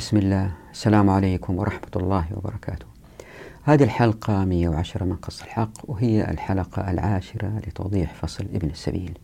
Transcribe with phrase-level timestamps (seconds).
[0.00, 0.50] بسم الله.
[0.72, 2.86] السلام عليكم ورحمة الله وبركاته.
[3.62, 9.18] هذه الحلقة 110 من قص الحق وهي الحلقة العاشرة لتوضيح فصل ابن السبيل.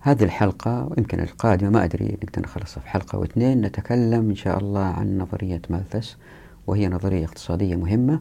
[0.00, 4.84] هذه الحلقة ويمكن القادمة ما أدري نقدر نخلصها في حلقة واثنين نتكلم إن شاء الله
[4.84, 6.16] عن نظرية مالثس
[6.66, 8.20] وهي نظرية اقتصادية مهمة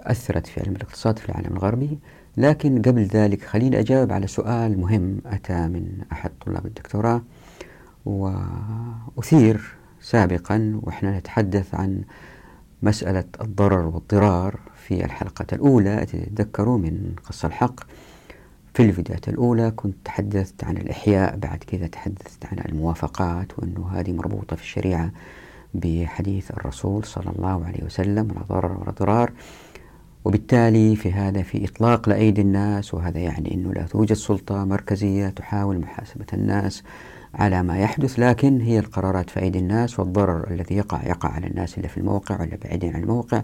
[0.00, 1.98] أثرت في علم الاقتصاد في العالم الغربي.
[2.36, 7.22] لكن قبل ذلك خليني أجاوب على سؤال مهم أتى من أحد طلاب الدكتوراه
[8.06, 12.02] وأثير سابقا وإحنا نتحدث عن
[12.82, 16.06] مسألة الضرر والضرار في الحلقة الأولى.
[16.36, 17.80] تذكروا من قصة الحق.
[18.74, 24.56] في الفيديوهات الأولى كنت تحدثت عن الإحياء بعد كذا تحدثت عن الموافقات وأنه هذه مربوطة
[24.56, 25.10] في الشريعة
[25.74, 29.32] بحديث الرسول صلى الله عليه وسلم لا ضرر ولا ضرار.
[30.24, 35.78] وبالتالي في هذا في إطلاق لأيدي الناس وهذا يعني أنه لا توجد سلطة مركزية تحاول
[35.78, 36.82] محاسبة الناس.
[37.34, 41.76] على ما يحدث لكن هي القرارات في أيدي الناس والضرر الذي يقع يقع على الناس
[41.76, 43.42] اللي في الموقع ولا بعيدين عن الموقع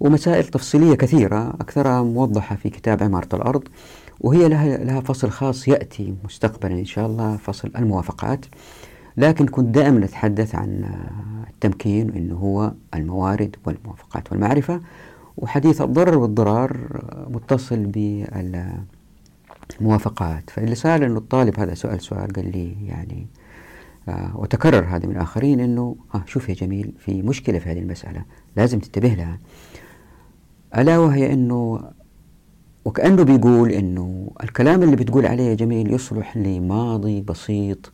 [0.00, 3.62] ومسائل تفصيلية كثيرة أكثرها موضحة في كتاب عمارة الأرض
[4.20, 8.44] وهي لها, لها فصل خاص يأتي مستقبلا إن شاء الله فصل الموافقات.
[9.16, 10.84] لكن كنت دائما أتحدث عن
[11.50, 14.80] التمكين وأنه هو الموارد والموافقات والمعرفة
[15.36, 16.76] وحديث الضرر والضرار
[17.30, 17.86] متصل
[19.78, 23.26] بالموافقات فاللي صار أنه الطالب هذا سؤال سؤال قال لي يعني
[24.08, 28.24] آه وتكرر هذا من الآخرين أنه آه شوف يا جميل في مشكلة في هذه المسألة
[28.56, 29.38] لازم تنتبه لها.
[30.76, 31.80] ألا وهي أنه
[32.84, 37.92] وكأنه بيقول أنه الكلام اللي بتقول عليه يا جميل يصلح لماضي بسيط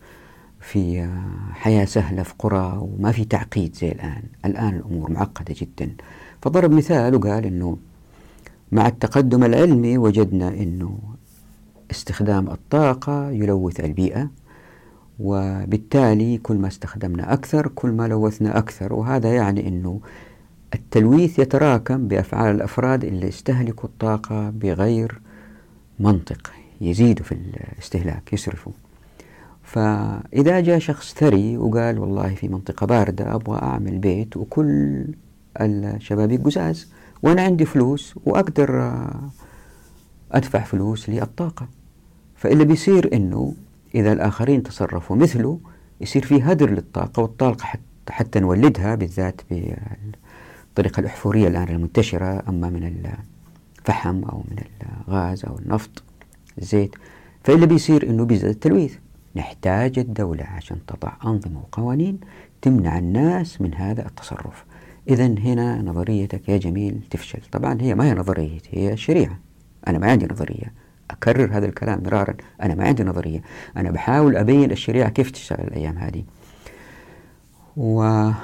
[0.61, 1.11] في
[1.53, 4.23] حياة سهلة في قرى وما في تعقيد زي الآن.
[4.45, 5.91] الآن الأمور معقدة جدا.
[6.43, 7.79] فضرب مثال وقال أنه
[8.73, 10.99] مع التقدم العلمي وجدنا أنه
[11.91, 14.31] استخدام الطاقة يلوث البيئة
[15.21, 18.93] وبالتالي كل ما استخدمنا أكثر كل ما لوثنا أكثر.
[18.93, 20.01] وهذا يعني أنه
[20.75, 25.21] التلويث يتراكم بأفعال الأفراد اللي استهلكوا الطاقة بغير
[26.01, 28.73] منطق يزيدوا في الاستهلاك يسرفوا
[29.63, 35.05] فإذا جاء شخص ثري وقال والله في منطقة باردة أبغى أعمل بيت وكل
[35.61, 36.89] الشبابيك قزاز
[37.23, 39.01] وأنا عندي فلوس وأقدر
[40.37, 41.69] أدفع فلوس للطاقة
[42.35, 43.55] فاللي بيصير إنه
[43.95, 45.59] إذا الآخرين تصرفوا مثله
[46.01, 52.43] يصير في هدر للطاقة والطاقة حتى, حتى نولدها بالذات بالطريقة الأحفورية الآن المنتشرة.
[52.49, 53.05] أما من
[53.79, 54.59] الفحم أو من
[55.09, 56.03] الغاز أو النفط
[56.59, 56.95] الزيت
[57.45, 58.95] فاللي بيصير إنه بيزيد التلويث.
[59.37, 62.21] نحتاج الدولة عشان تضع أنظمة وقوانين
[62.63, 64.65] تمنع الناس من هذا التصرف.
[65.09, 67.41] إذا هنا نظريتك يا جميل تفشل.
[67.53, 69.46] طبعا هي ما هي نظريتي هي شريعة.
[69.89, 70.73] أنا ما عندي نظرية.
[71.11, 72.35] أكرر هذا الكلام مرارا.
[72.63, 73.43] أنا ما عندي نظرية.
[73.77, 76.25] أنا بحاول أبين الشريعة كيف تشتغل الأيام هذه.
[77.77, 78.35] وهي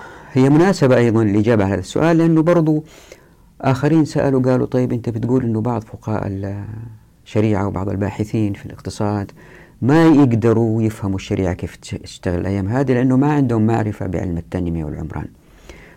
[0.50, 2.84] مناسبة أيضا الإجابة على هذا السؤال لأنه برضو
[3.60, 6.54] آخرين سألوا قالوا طيب أنت بتقول أنه بعض فقهاء
[7.25, 9.32] الشريعة وبعض الباحثين في الاقتصاد
[9.82, 15.26] ما يقدروا يفهموا الشريعة كيف تشتغل الأيام هذه لأنه ما عندهم معرفة بعلم التنمية والعمران.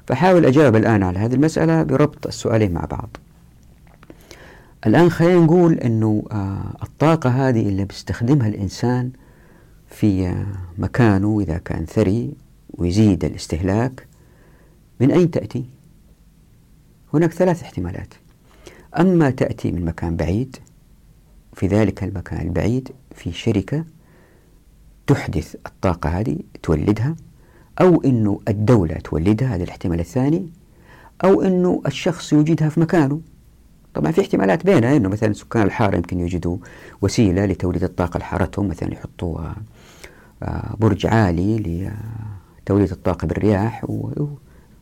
[0.07, 3.17] فحاول أجاوب الآن على هذه المسألة بربط السؤالين مع بعض.
[4.85, 9.11] الآن خلينا نقول أنه آه الطاقة هذه اللي بيستخدمها الإنسان
[9.87, 10.45] في آه
[10.77, 12.33] مكانه إذا كان ثري
[12.69, 14.07] ويزيد الاستهلاك
[14.99, 15.65] من أين تأتي؟
[17.13, 18.13] هناك ثلاث احتمالات
[18.99, 20.57] أما تأتي من مكان بعيد
[21.53, 23.85] في ذلك المكان البعيد في شركة
[25.07, 27.15] تحدث الطاقة هذه تولدها
[27.81, 30.49] أو أنه الدولة تولدها هذا الاحتمال الثاني
[31.23, 33.21] أو أنه الشخص يوجدها في مكانه
[33.95, 36.57] طبعا في احتمالات بينها أنه مثلا سكان الحارة يمكن يوجدوا
[37.01, 39.39] وسيلة لتوليد الطاقة لحارتهم مثلا يحطوا
[40.79, 41.91] برج عالي
[42.61, 43.85] لتوليد الطاقة بالرياح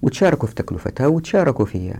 [0.01, 1.93] وتشاركوا في تكلفتها وتشاركوا في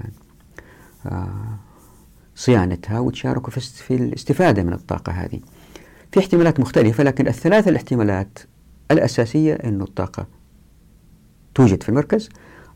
[2.35, 5.40] صيانتها وتشاركوا في الاستفادة من الطاقة هذه.
[6.12, 8.40] في احتمالات مختلفة لكن الثلاث الاحتمالات
[8.91, 10.28] الأساسية أن الطاقة
[11.56, 12.30] توجد في المركز.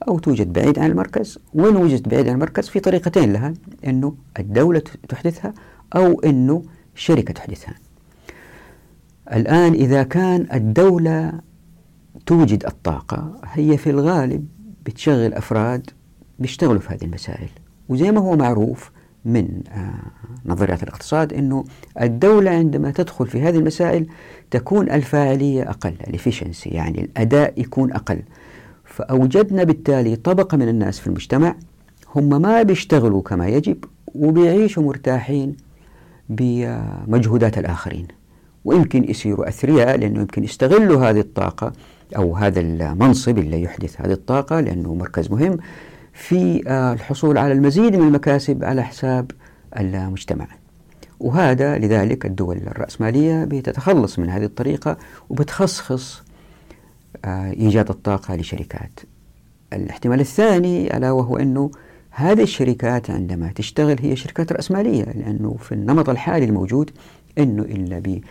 [0.08, 1.40] أو توجد بعيد عن المركز.
[1.54, 3.54] وين وجدت بعيد عن المركز؟ في طريقتين لها.
[3.88, 5.54] أنه الدولة تحدثها
[5.96, 6.64] أو أنه
[6.96, 7.76] شركة تحدثها.
[9.34, 11.40] الآن إذا كان الدولة
[12.26, 14.48] توجد الطاقة هي في الغالب
[14.86, 15.90] بتشغل أفراد
[16.40, 17.50] بيشتغلوا في هذه المسائل.
[17.90, 18.92] وزي ما هو معروف
[19.26, 19.62] من
[20.46, 21.66] نظريات الاقتصاد أنه
[22.02, 24.08] الدولة عندما تدخل في هذه المسائل
[24.52, 28.22] تكون الفاعلية أقل الإفشنسي يعني الأداء يكون أقل.
[28.98, 31.56] فأوجدنا بالتالي طبقة من الناس في المجتمع
[32.16, 33.84] هم ما بيشتغلوا كما يجب
[34.16, 35.58] وبيعيشوا مرتاحين
[36.30, 38.08] بمجهودات الآخرين.
[38.66, 41.74] ويمكن يصيروا أثرياء لأنه يمكن يستغلوا هذه الطاقة
[42.18, 45.58] أو هذا المنصب اللي يحدث هذه الطاقة لأنه مركز مهم
[46.14, 49.32] في آه، الحصول على المزيد من المكاسب على حساب
[49.80, 50.48] المجتمع.
[51.20, 54.98] وهذا لذلك الدول الرأسمالية بتتخلص من هذه الطريقة
[55.30, 56.27] وبتخصص آه،
[57.26, 59.00] إيجاد الطاقة لشركات.
[59.74, 61.72] الاحتمال الثاني ألا وهو أنه
[62.10, 66.92] هذه الشركات عندما تشتغل هي شركات رأسمالية لأنه في النمط الحالي الموجود
[67.38, 68.24] أنه إلا بي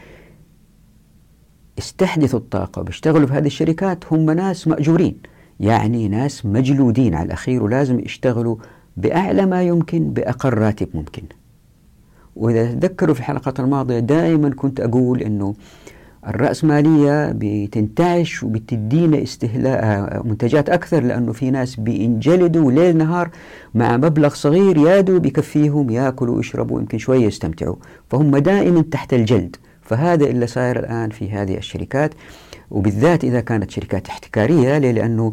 [1.79, 5.19] استحدثوا الطاقة وبيشتغلوا في هذه الشركات هم ناس مأجورين.
[5.61, 8.57] يعني ناس مجلودين على الأخير ولازم يشتغلوا
[8.97, 11.23] بأعلى ما يمكن بأقل راتب ممكن.
[12.37, 15.55] وإذا تذكروا في الحلقات الماضية دائما كنت أقول أنه
[16.29, 23.31] الرأسمالية بتنتعش وبتدينا استهلاء آه، منتجات أكثر لأنه في ناس بينجلدوا ليل نهار
[23.75, 27.77] مع مبلغ صغير يادوا بكفيهم ياكلوا ويشربوا يمكن شوية يستمتعوا.
[28.11, 29.57] فهم دائما تحت الجلد.
[29.83, 32.15] فهذا اللي صاير الآن في هذه الشركات.
[32.71, 35.33] وبالذات إذا كانت شركات احتكارية لأنه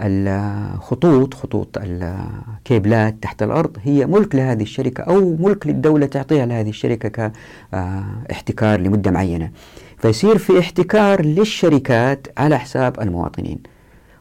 [0.00, 7.32] الخطوط خطوط الكيبلات تحت الأرض هي ملك لهذه الشركة أو ملك للدولة تعطيها لهذه الشركة
[7.72, 9.50] كاحتكار لمدة معينة.
[9.98, 13.58] فيصير في احتكار للشركات على حساب المواطنين.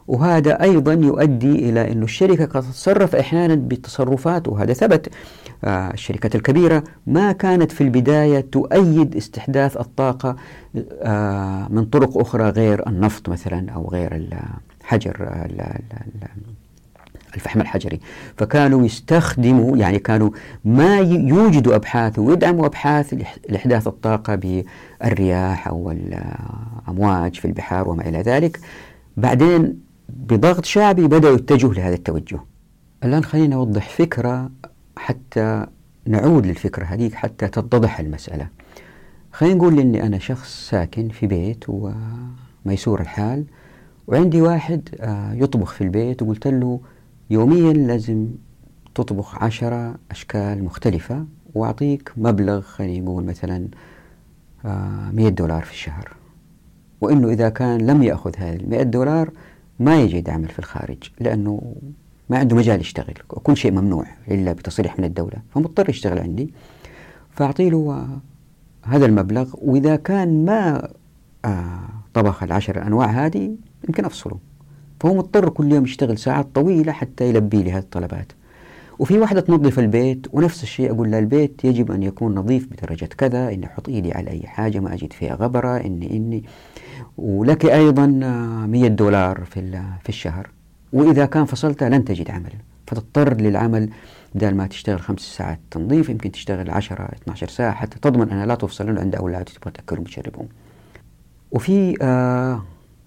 [0.08, 5.10] وهذا أيضا يؤدي إلى أن الشركة قد تتصرف أحيانا بتصرفات وهذا ثبت.
[5.64, 10.36] آه، الشركات الكبيرة ما كانت في البداية تؤيد استحداث الطاقة
[11.02, 14.28] آه، من طرق أخرى غير النفط مثلا أو غير
[14.82, 15.16] الحجر
[17.36, 18.00] الفحم الحجري.
[18.38, 20.30] فكانوا يستخدموا يعني كانوا
[20.66, 23.14] ما يوجدوا أبحاث ويدعموا أبحاث
[23.50, 28.60] لإحداث الطاقة بالرياح أو الأمواج في البحار وما إلى ذلك.
[29.18, 29.80] بعدين
[30.10, 32.40] بضغط شعبي بدأوا يتجهوا لهذا التوجه.
[33.04, 34.50] الآن خلينا نوضح فكرة
[34.98, 35.66] حتى
[36.08, 38.48] نعود للفكرة هذيك حتى تتضح المسألة.
[39.32, 43.46] خلينا نقول إني أنا شخص ساكن في بيت وميسور الحال
[44.08, 46.80] وعندي واحد آه، يطبخ في البيت وقلت له
[47.30, 48.28] يوميا لازم
[48.96, 51.26] تطبخ عشرة أشكال مختلفة
[51.56, 53.68] وأعطيك مبلغ خلينا نقول مثلا
[54.66, 56.14] آه، مئة دولار في الشهر.
[57.02, 59.32] وإنه إذا كان لم يأخذ هذه المئة دولار
[59.80, 61.76] ما يجد عمل في الخارج لأنه
[62.30, 63.14] ما عنده مجال يشتغل.
[63.30, 66.54] وكل شيء ممنوع إلا بتصريح من الدولة فمضطر يشتغل عندي.
[67.32, 68.08] فأعطي له
[68.84, 70.90] هذا المبلغ وإذا كان ما
[71.46, 73.56] آه، طبخ العشر أنواع هذه
[73.88, 74.38] يمكن أفصله.
[75.06, 78.32] فهو مضطر كل يوم يشتغل ساعات طويلة حتى يلبي لي هذه الطلبات.
[79.00, 83.50] وفي واحدة تنظف البيت ونفس الشيء أقول لها البيت يجب أن يكون نظيف بدرجة كذا
[83.50, 86.44] إني أحط إيدي على أي حاجة ما أجد فيها غبرة إني إني.
[87.18, 90.50] ولك أيضا 100 دولار في في الشهر.
[90.94, 92.54] وإذا كان فصلتها لن تجد عمل.
[92.88, 93.90] فتضطر للعمل
[94.36, 98.56] بدل ما تشتغل خمس ساعات تنظيف يمكن تشتغل 10 12 ساعة حتى تضمن أنها لا
[98.56, 100.48] تفصل لأنه عند أولاد تبغى تأكلهم وتشربهم.
[101.52, 102.62] وفي آه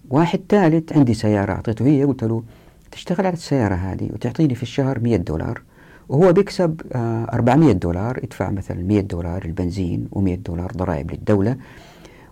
[0.09, 1.51] واحد ثالث عندي سيارة.
[1.51, 2.43] أعطيته هي قلت له
[2.91, 5.61] تشتغل على السيارة هذه وتعطيني في الشهر 100 دولار
[6.09, 11.57] وهو بيكسب آه 400 دولار يدفع مثلا 100 دولار البنزين و100 دولار ضرائب للدولة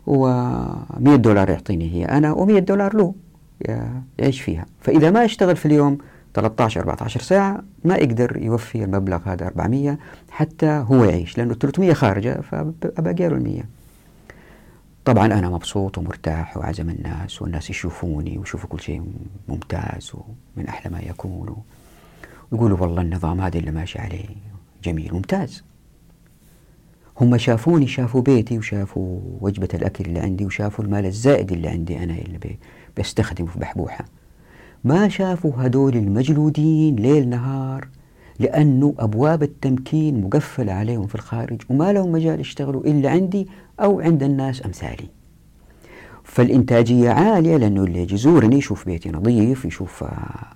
[0.08, 3.14] و100 دولار يعطيني هي أنا و100 دولار له
[4.20, 4.66] يعيش فيها.
[4.82, 5.98] فإذا ما اشتغل في اليوم
[6.34, 9.98] 13 14 ساعة ما يقدر يوفي المبلغ هذا 400
[10.30, 13.77] حتى هو يعيش لأنه 300 خارجة فباقي له ال 100
[15.08, 19.04] طبعا أنا مبسوط ومرتاح وعزم الناس والناس يشوفوني ويشوفوا كل شيء
[19.48, 21.56] ممتاز ومن أحلى ما يكون.
[22.52, 24.26] ويقولوا والله النظام هذا اللي ماشي عليه
[24.84, 25.64] جميل ممتاز.
[27.22, 32.14] هم شافوني شافوا بيتي وشافوا وجبة الأكل اللي عندي وشافوا المال الزائد اللي عندي أنا
[32.14, 32.58] اللي
[32.98, 34.06] بستخدمه في بحبوحة.
[34.84, 37.88] ما شافوا هدول المجلودين ليل نهار
[38.40, 43.48] لأنه أبواب التمكين مقفلة عليهم في الخارج وما لهم مجال يشتغلوا إلا عندي
[43.80, 45.10] أو عند الناس أمثالي.
[46.24, 50.06] فالإنتاجية عالية لأنه اللي يجي يزورني يشوف بيتي نظيف يشوف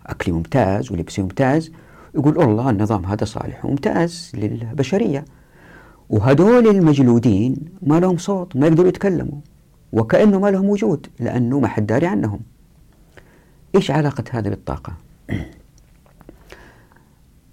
[0.05, 1.71] أكلي ممتاز ولبسي ممتاز
[2.15, 5.25] يقول الله النظام هذا صالح وممتاز للبشرية.
[6.09, 9.39] وهدول المجلودين ما لهم صوت ما يقدروا يتكلموا
[9.93, 12.39] وكأنه ما لهم وجود لأنه ما حد داري عنهم.
[13.75, 14.93] إيش علاقة هذا بالطاقة؟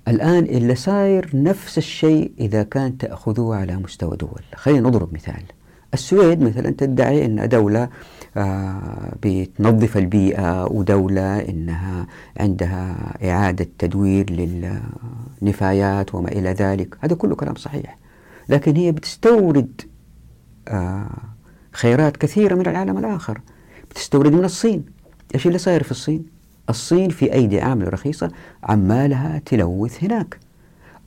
[0.08, 4.42] الآن اللي صاير نفس الشيء إذا كان تأخذوه على مستوى دول.
[4.54, 5.42] خلينا نضرب مثال.
[5.94, 7.88] السويد مثلا تدعي أنها دولة
[8.36, 12.06] آه بتنظف البيئة ودولة أنها
[12.40, 14.30] عندها إعادة تدوير
[15.42, 16.96] للنفايات وما إلى ذلك.
[17.00, 17.98] هذا كله كلام صحيح.
[18.48, 19.80] لكن هي بتستورد
[20.68, 21.10] آه
[21.72, 23.40] خيرات كثيرة من العالم الآخر.
[23.90, 24.84] بتستورد من الصين.
[25.34, 26.37] إيش اللي صاير في الصين؟
[26.68, 28.30] الصين في أيدي عاملة رخيصة
[28.64, 30.38] عمالها تلوث هناك.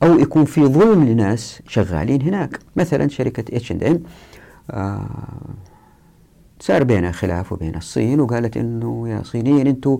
[0.02, 2.58] أو يكون في ظلم لناس شغالين هناك.
[2.76, 4.02] مثلا شركة اتش اند ام
[6.60, 9.98] صار بينها خلاف وبين الصين وقالت إنه يا صينيين أنتم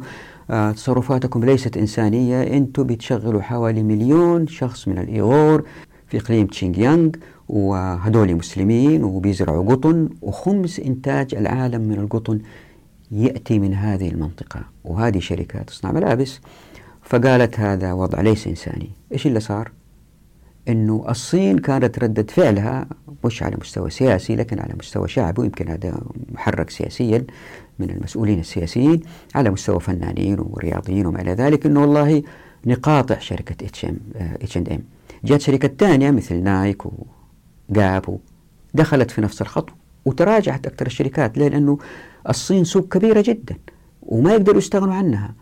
[0.50, 5.64] آه تصرفاتكم ليست إنسانية أنتم بتشغلوا حوالي مليون شخص من الإيغور
[6.06, 7.10] في إقليم تشينغيانغ
[7.48, 12.38] وهدول مسلمين وبيزرعوا قطن وخمس إنتاج العالم من القطن
[13.12, 16.40] يأتي من هذه المنطقة وهذه شركات تصنع ملابس
[17.02, 19.70] فقالت هذا وضع ليس إنساني إيش اللي صار؟
[20.68, 22.86] إنه الصين كانت ردة فعلها
[23.24, 26.00] مش على مستوى سياسي لكن على مستوى شعبي ويمكن هذا
[26.32, 27.24] محرك سياسيا
[27.78, 29.00] من المسؤولين السياسيين
[29.34, 32.22] على مستوى فنانين ورياضيين وما إلى ذلك إنه والله
[32.66, 34.82] نقاطع شركة اتش ام اتش ام
[35.24, 36.82] جات شركة ثانية مثل Nike
[37.68, 38.18] و Gap
[38.74, 39.70] دخلت في نفس الخط
[40.04, 41.78] وتراجعت أكثر الشركات ليه؟ لأنه
[42.28, 43.56] الصين سوق كبيرة جدا
[44.02, 45.34] وما يقدروا يستغنوا عنها.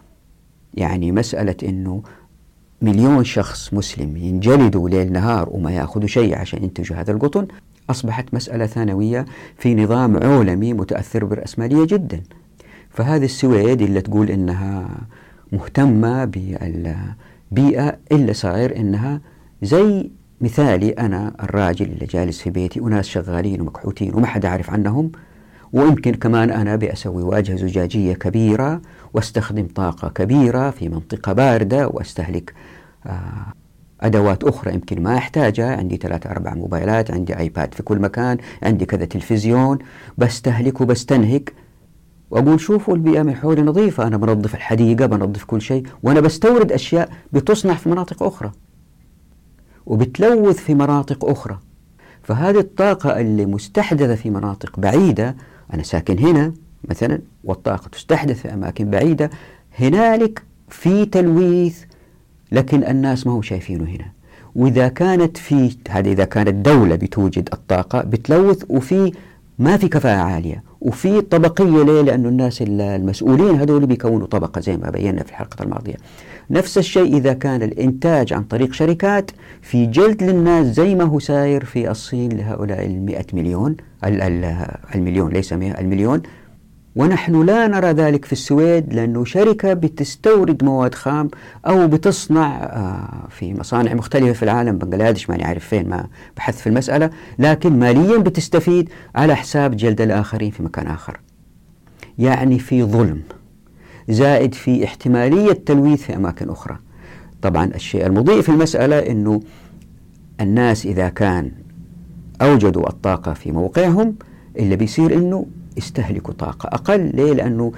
[0.75, 2.03] يعني مسألة إنه
[2.83, 7.47] مليون شخص مسلم ينجلدوا ليل نهار وما يأخذوا شيء عشان ينتجوا هذا القطن
[7.91, 12.23] أصبحت مسألة ثانوية في نظام عولمي متأثر بالرأسمالية جدا.
[12.91, 14.89] فهذه السويد اللي تقول إنها
[15.53, 19.21] مهتمة بالبيئة إلا صاير إنها
[19.63, 20.11] زي
[20.41, 25.13] مثالي أنا الراجل اللي جالس في بيتي وناس شغالين ومكحوتين وما حد عارف عنهم.
[25.73, 28.81] ويمكن كمان أنا بأسوي واجهة زجاجية كبيرة
[29.15, 32.55] واستخدم طاقة كبيرة في منطقة باردة واستهلك
[33.07, 33.47] آه،
[34.01, 35.77] أدوات أخرى يمكن ما أحتاجها.
[35.77, 39.79] عندي ثلاثة أربع موبايلات عندي آيباد في كل مكان عندي كذا تلفزيون.
[40.19, 41.53] بستهلك وبستنهك.
[42.31, 47.09] وأقول شوفوا البيئة من حولي نظيفة أنا بنظف الحديقة بنظف كل شيء وأنا بستورد أشياء
[47.33, 48.53] بتصنع في مناطق أخرى
[49.87, 51.59] وبتلوث في مناطق أخرى.
[52.23, 55.37] فهذه الطاقة اللي مستحدثة في مناطق بعيدة
[55.75, 56.53] أنا ساكن هنا
[56.89, 59.31] مثلا والطاقة تستحدث في أماكن بعيدة
[59.79, 61.85] هنالك في تلويث
[62.53, 64.07] لكن الناس ما هم شايفينه هنا
[64.57, 69.13] وإذا كانت في هذه إذا كانت دولة بتوجد الطاقة بتلوث وفي
[69.59, 74.91] ما في كفاءة عالية وفي طبقية ليه؟ لأنه الناس المسؤولين هذول بيكونوا طبقة زي ما
[74.91, 75.95] بينا في الحلقة الماضية
[76.51, 79.31] نفس الشيء إذا كان الإنتاج عن طريق شركات
[79.63, 83.77] في جلد للناس زي ما هو ساير في الصين لهؤلاء المئة مليون
[84.95, 86.23] المليون ليس مئة المليون.
[86.97, 91.31] ونحن لا نرى ذلك في السويد لأنه شركة بتستورد مواد خام
[91.67, 96.67] أو بتصنع آه، في مصانع مختلفة في العالم بنغلاديش ماني عارف فين ما بحث في
[96.67, 101.21] المسألة لكن ماليا بتستفيد على حساب جلد الآخرين في مكان آخر.
[102.19, 103.21] يعني في ظلم.
[104.11, 106.79] زائد في احتمالية تلويث في أماكن أخرى.
[107.43, 109.41] طبعا الشيء المضيء في المسألة أنه
[110.41, 111.53] الناس إذا كان
[112.43, 114.15] أوجدوا الطاقة في موقعهم
[114.59, 117.11] اللي بيصير أنه يستهلكوا طاقة أقل.
[117.15, 117.73] ليه؟ لأنه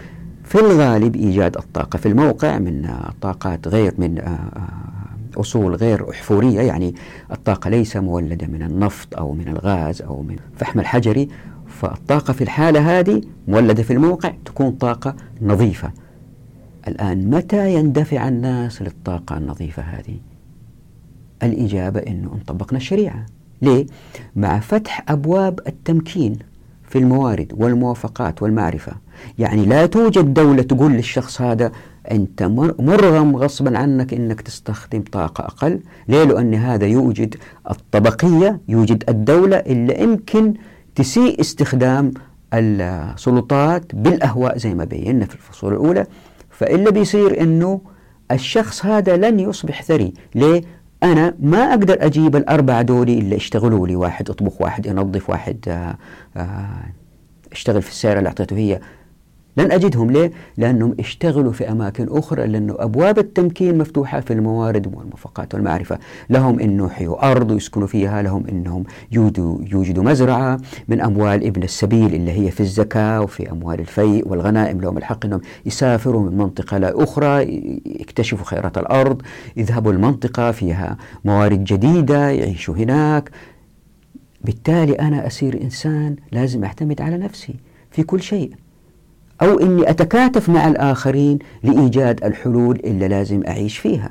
[0.44, 2.88] في الغالب إيجاد الطاقة في الموقع من
[3.20, 6.60] طاقات غير من آه، آه، أصول غير أحفورية.
[6.60, 6.94] يعني
[7.32, 11.28] الطاقة ليس مولدة من النفط أو من الغاز أو من الفحم الحجري.
[11.66, 15.92] فالطاقة في الحالة هذه مولدة في الموقع تكون طاقة نظيفة.
[16.88, 20.16] الآن متى يندفع الناس للطاقة النظيفة هذه؟
[21.42, 23.26] الإجابة أنه إن طبقنا الشريعة.
[23.62, 23.86] ليه؟
[24.36, 26.38] مع فتح أبواب التمكين
[26.88, 28.92] في الموارد والموافقات والمعرفة.
[29.38, 31.72] يعني لا توجد دولة تقول للشخص هذا
[32.10, 32.42] أنت
[32.78, 35.80] مرغم غصبا عنك أنك تستخدم طاقة أقل.
[36.08, 37.34] ليه؟ لأن هذا يوجد
[37.70, 40.54] الطبقية يوجد الدولة اللي يمكن
[40.94, 42.12] تسيء استخدام
[42.54, 46.06] السلطات بالأهواء زي ما بينا في الفصول الأولى.
[46.62, 47.80] فإلا بيصير أنه
[48.30, 50.62] الشخص هذا لن يصبح ثري ليه؟
[51.02, 55.96] أنا ما أقدر أجيب الأربعة دولي اللي اشتغلوا لي واحد أطبخ واحد ينظف واحد آه،
[56.36, 56.84] آه،
[57.52, 58.80] أشتغل في السيارة اللي أعطيته هي
[59.56, 60.10] لن أجدهم.
[60.10, 65.98] ليه؟ لأنهم اشتغلوا في أماكن أخرى لأنه أبواب التمكين مفتوحة في الموارد والموافقات والمعرفة.
[66.30, 72.14] لهم أنه يحيوا أرض ويسكنوا فيها لهم أنهم يوجدوا, يوجدوا مزرعة من أموال ابن السبيل
[72.14, 74.80] اللي هي في الزكاة وفي أموال الفيء والغنائم.
[74.80, 77.42] لهم الحق أنهم يسافروا من منطقة لأخرى
[77.86, 79.22] يكتشفوا خيرات الأرض
[79.56, 83.30] يذهبوا المنطقة فيها موارد جديدة يعيشوا هناك.
[84.44, 87.54] بالتالي أنا أصير إنسان لازم أعتمد على نفسي
[87.90, 88.52] في كل شيء.
[89.42, 94.10] أو أني أتكاتف مع الآخرين لإيجاد الحلول اللي لازم أعيش فيها.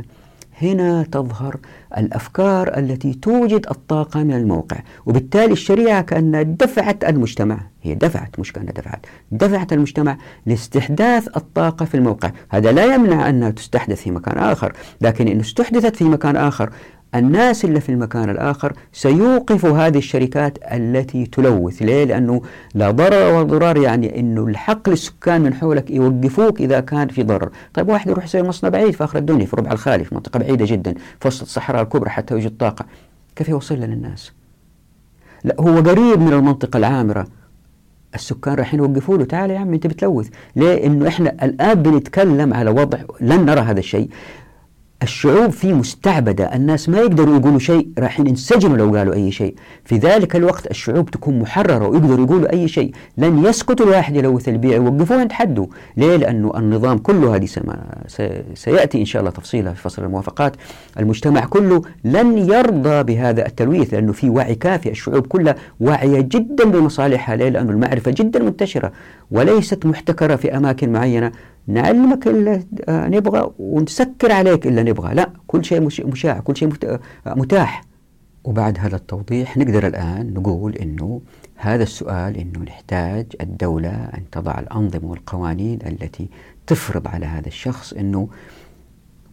[0.62, 1.56] هنا تظهر
[1.98, 8.72] الأفكار التي توجد الطاقة من الموقع وبالتالي الشريعة كأنها دفعت المجتمع هي دفعت مش كأنها
[8.72, 12.32] دفعت دفعت المجتمع لاستحداث الطاقة في الموقع.
[12.50, 16.70] هذا لا يمنع أنها تستحدث في مكان آخر لكن إن استحدثت في مكان آخر
[17.16, 21.82] الناس اللي في المكان الآخر سيوقفوا هذه الشركات التي تلوث.
[21.82, 22.42] ليه؟ لأنه
[22.74, 27.50] لا ضرر ولا ضرار يعني أنه الحق للسكان من حولك يوقفوك إذا كان في ضرر.
[27.74, 30.66] طيب واحد يروح يسوي مصنع بعيد في آخر الدنيا في ربع الخالي في منطقة بعيدة
[30.66, 32.86] جدا في وسط الصحراء الكبرى حتى يوجد طاقة.
[33.36, 34.32] كيف يوصل للناس؟
[35.44, 37.28] لا هو قريب من المنطقة العامرة.
[38.16, 40.30] السكان راح يوقفوا له تعال يا عم أنت بتلوث.
[40.56, 44.10] ليه؟ إنه إحنا الآن بنتكلم على وضع لن نرى هذا الشيء.
[45.04, 46.56] الشعوب في مستعبدة.
[46.56, 49.56] الناس ما يقدروا يقولوا شيء راح ينسجنوا لو قالوا أي شيء.
[49.86, 52.92] في ذلك الوقت الشعوب تكون محررة ويقدروا يقولوا أي شيء.
[53.18, 55.68] لن يسكت الواحد يلوث البيئة يوقفوه عند حده.
[55.98, 57.48] ليه؟ لأنه النظام كله هذه
[58.54, 60.56] سيأتي إن شاء الله تفصيلها في فصل الموافقات.
[61.00, 64.90] المجتمع كله لن يرضى بهذا التلويث لأنه في وعي كافي.
[64.90, 68.92] الشعوب كلها واعية جدا بمصالحها ليه؟ لأنه المعرفة جدا منتشرة.
[69.32, 71.32] وليست محتكرة في أماكن معينة.
[71.68, 75.14] نعلمك اللي نبغى ونسكر عليك إلا نبغى.
[75.14, 76.74] لا كل شيء مشاع كل شيء
[77.26, 77.84] متاح.
[78.44, 81.22] وبعد هذا التوضيح نقدر الآن نقول أنه
[81.56, 86.30] هذا السؤال أنه نحتاج الدولة أن تضع الأنظمة والقوانين التي
[86.68, 88.30] تفرض على هذا الشخص أنه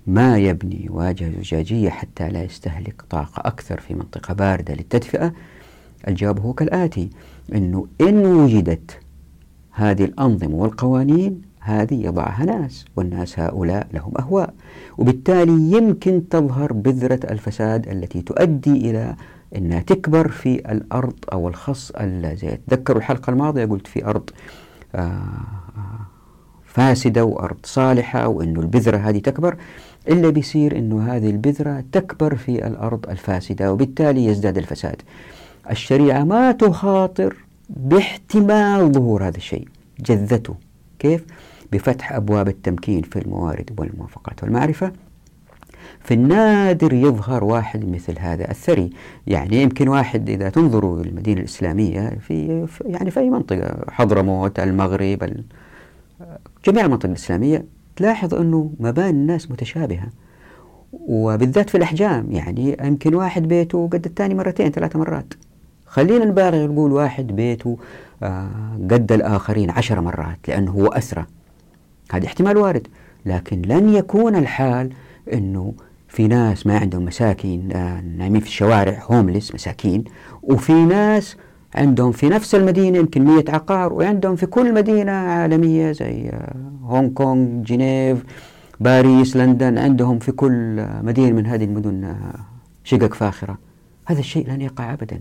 [0.07, 5.33] ما يبني واجهة زجاجية حتى لا يستهلك طاقة أكثر في منطقة باردة للتدفئة.
[6.09, 7.11] الجواب هو كالآتي
[7.55, 8.99] أنه إن وجدت
[9.71, 14.55] هذه الأنظمة والقوانين هذه يضعها ناس والناس هؤلاء لهم أهواء.
[14.99, 19.15] وبالتالي يمكن تظهر بذرة الفساد التي تؤدي إلى
[19.57, 21.93] أنها تكبر في الأرض أو الخص
[22.35, 24.31] زي تذكروا الحلقة الماضية قلت في أرض
[24.95, 26.07] آه، آه،
[26.67, 29.57] فاسدة وأرض صالحة وأنه البذرة هذه تكبر.
[30.09, 35.03] إلا بيصير أنه هذه البذرة تكبر في الأرض الفاسدة وبالتالي يزداد الفساد.
[35.71, 37.37] الشريعة ما تخاطر
[37.71, 39.69] باحتمال ظهور هذا الشيء
[40.01, 40.55] جذته.
[40.99, 41.25] كيف؟
[41.73, 44.93] بفتح أبواب التمكين في الموارد والموافقات والمعرفة.
[46.01, 48.91] في النادر يظهر واحد مثل هذا الثري
[49.27, 55.43] يعني يمكن واحد إذا تنظروا المدينة الإسلامية في يعني في أي منطقة حضرموت المغرب
[56.67, 57.65] جميع المناطق الإسلامية
[57.97, 60.09] تلاحظ أنه مباني الناس متشابهة.
[60.93, 65.35] وبالذات في الأحجام يعني يمكن واحد بيته قد الثاني مرتين ثلاثة مرات.
[65.87, 67.79] خلينا نبالغ نقول واحد بيته
[68.23, 68.49] آه،
[68.91, 71.27] قد الآخرين عشر مرات لأنه هو أسرى.
[72.13, 72.87] هذا احتمال وارد.
[73.27, 74.91] لكن لن يكون الحال
[75.33, 75.75] أنه
[76.09, 80.05] في ناس ما عندهم مساكين آه، نايمين في الشوارع هوملس مساكين
[80.43, 81.37] وفي ناس
[81.75, 87.09] عندهم في نفس المدينة يمكن مية عقار وعندهم في كل مدينة عالمية زي آه، هونغ
[87.09, 88.25] كونغ جنيف
[88.81, 92.15] باريس لندن عندهم في كل مدينة من هذه المدن
[92.85, 93.59] شقق فاخرة.
[94.07, 95.19] هذا الشيء لن يقع أبدا.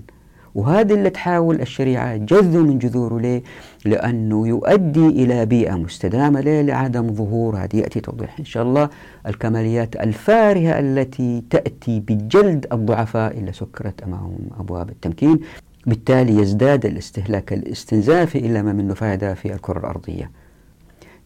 [0.58, 3.44] وهذا اللي تحاول الشريعة جذ من جذوره ليه؟
[3.86, 8.90] لأنه يؤدي إلى بيئة مستدامة ليه؟ لعدم ظهور هذه يأتي توضيح إن شاء الله
[9.28, 15.40] الكماليات الفارهة التي تأتي بجلد الضعفاء إلا سكرت أمامهم أبواب التمكين
[15.86, 20.32] بالتالي يزداد الاستهلاك الاستنزافي إلا ما منه فائدة في الكرة الأرضية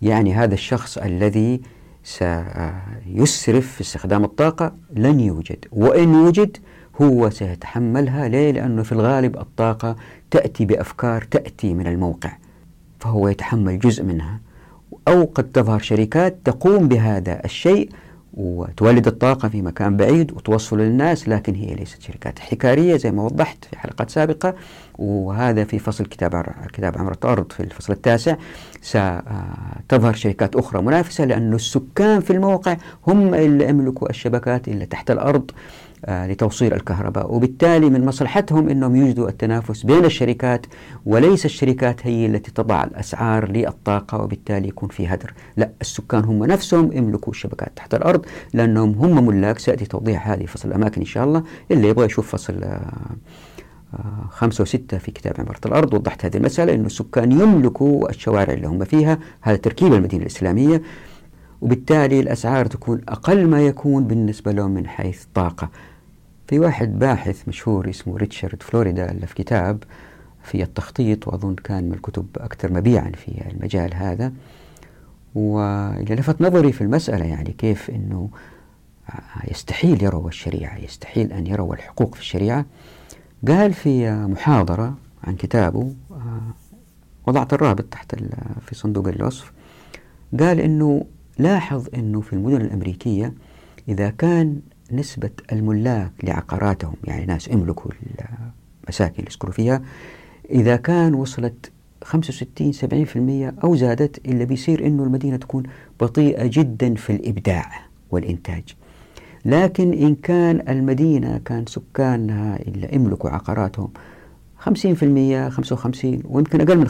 [0.01, 1.61] يعني هذا الشخص الذي
[2.03, 6.57] سيسرف في استخدام الطاقة لن يوجد وإن وجد
[7.01, 9.95] هو سيتحملها ليه؟ لأنه في الغالب الطاقة
[10.31, 12.31] تأتي بأفكار تأتي من الموقع
[12.99, 14.39] فهو يتحمل جزء منها.
[15.07, 17.89] أو قد تظهر شركات تقوم بهذا الشيء
[18.33, 23.65] وتولد الطاقة في مكان بعيد وتوصل للناس لكن هي ليست شركات احتكارية زي ما وضحت
[23.65, 24.55] في حلقات سابقة.
[24.97, 28.35] وهذا في فصل كتاب كتاب عمرة الأرض في الفصل التاسع.
[28.81, 32.77] ستظهر شركات أخرى منافسة لأن السكان في الموقع
[33.07, 35.51] هم اللي يملكوا الشبكات اللي تحت الأرض.
[36.09, 37.35] لتوصيل الكهرباء.
[37.35, 40.65] وبالتالي من مصلحتهم أنهم يوجدوا التنافس بين الشركات
[41.05, 45.33] وليس الشركات هي التي تضع الأسعار للطاقة وبالتالي يكون في هدر.
[45.57, 49.59] لا السكان هم نفسهم يملكوا الشبكات تحت الأرض لأنهم هم ملاك.
[49.59, 52.91] سيأتي توضيح هذه فصل الأماكن إن شاء الله اللي يبغى يشوف فصل آه،
[53.93, 55.93] آه، خمسة وستة في كتاب عمارة الأرض.
[55.93, 59.19] وضحت هذه المسألة أن السكان يملكوا الشوارع اللي هم فيها.
[59.41, 60.81] هذا تركيب المدينة الإسلامية.
[61.61, 65.69] وبالتالي الأسعار تكون أقل ما يكون بالنسبة لهم من حيث طاقة.
[66.51, 69.83] في واحد باحث مشهور اسمه ريتشارد فلوريدا ألف كتاب
[70.43, 74.33] في التخطيط وأظن كان من الكتب أكثر مبيعا في المجال هذا.
[75.35, 78.29] واللي لفت نظري في المسألة يعني كيف أنه
[79.51, 82.65] يستحيل يروا الشريعة يستحيل أن يروا الحقوق في الشريعة.
[83.47, 85.93] قال في محاضرة عن كتابه
[87.27, 88.15] وضعت الرابط تحت
[88.61, 89.51] في صندوق الوصف.
[90.39, 91.05] قال أنه
[91.39, 93.33] لاحظ أنه في المدن الأمريكية
[93.87, 94.61] إذا كان
[94.93, 97.91] نسبة الملاك لعقاراتهم يعني ناس يملكوا
[98.83, 99.81] المساكن اللي يسكنوا فيها
[100.49, 101.71] إذا كان وصلت
[102.03, 102.73] 65
[103.59, 105.63] 70% أو زادت إلا بيصير إنه المدينة تكون
[105.99, 107.71] بطيئة جدا في الإبداع
[108.11, 108.63] والإنتاج.
[109.45, 113.89] لكن إن كان المدينة كان سكانها إلا يملكوا عقاراتهم
[114.59, 114.69] 50%
[115.49, 116.87] 55 ويمكن أقل من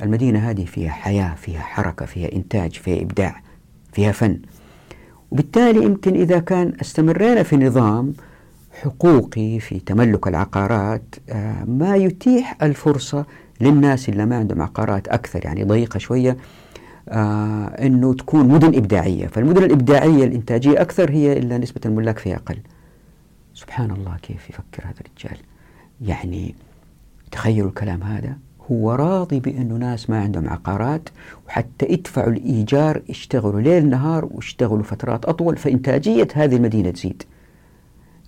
[0.00, 3.42] 50% المدينة هذه فيها حياة فيها حركة فيها إنتاج فيها إبداع
[3.92, 4.38] فيها فن.
[5.32, 8.14] وبالتالي يمكن إذا كان استمرينا في نظام
[8.82, 13.26] حقوقي في تملك العقارات آه، ما يتيح الفرصة
[13.60, 16.36] للناس اللي ما عندهم عقارات أكثر يعني ضيقة شوية
[17.08, 19.26] آه أنه تكون مدن إبداعية.
[19.26, 22.58] فالمدن الإبداعية الإنتاجية أكثر هي إلا نسبة الملاك فيها أقل.
[23.54, 25.38] سبحان الله كيف يفكر هذا الرجال.
[26.00, 26.54] يعني
[27.30, 28.36] تخيلوا الكلام هذا.
[28.72, 31.08] هو راضي بأنه ناس ما عندهم عقارات
[31.46, 37.22] وحتى يدفعوا الإيجار يشتغلوا ليل نهار ويشتغلوا فترات أطول فإنتاجية هذه المدينة تزيد.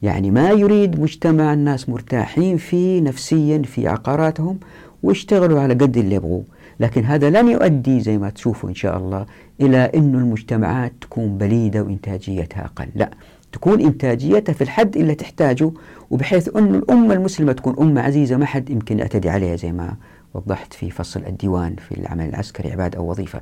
[0.02, 4.58] يعني ما يريد مجتمع الناس مرتاحين فيه نفسيا في عقاراتهم
[5.02, 6.44] ويشتغلوا على قد اللي يبغوه.
[6.80, 9.26] لكن هذا لن يؤدي زي ما تشوفوا إن شاء الله
[9.60, 12.88] إلى أن المجتمعات تكون بليدة وإنتاجيتها أقل.
[12.94, 13.10] لا
[13.52, 15.70] تكون إنتاجيتها في الحد اللي تحتاجه
[16.10, 19.94] وبحيث أن الأمة المسلمة تكون أمة عزيزة ما حد يمكن يعتدي عليها زي ما
[20.34, 23.40] وضحت في فصل الديوان في العمل العسكري عبادة أو وظيفة.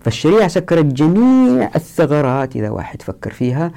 [0.00, 3.72] فالشريعة سكرت جميع الثغرات إذا واحد فكر فيها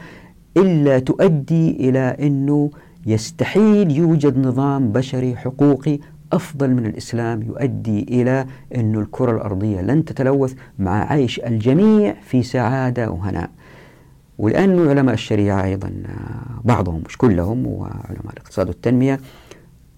[0.57, 2.69] إلا تؤدي إلى أنه
[3.05, 5.99] يستحيل يوجد نظام بشري حقوقي
[6.33, 8.45] أفضل من الإسلام يؤدي إلى
[8.75, 13.49] أن الكرة الأرضية لن تتلوث مع عيش الجميع في سعادة وهناء.
[14.37, 15.91] ولأن علماء الشريعة أيضا
[16.63, 19.19] بعضهم مش كلهم وعلماء الاقتصاد والتنمية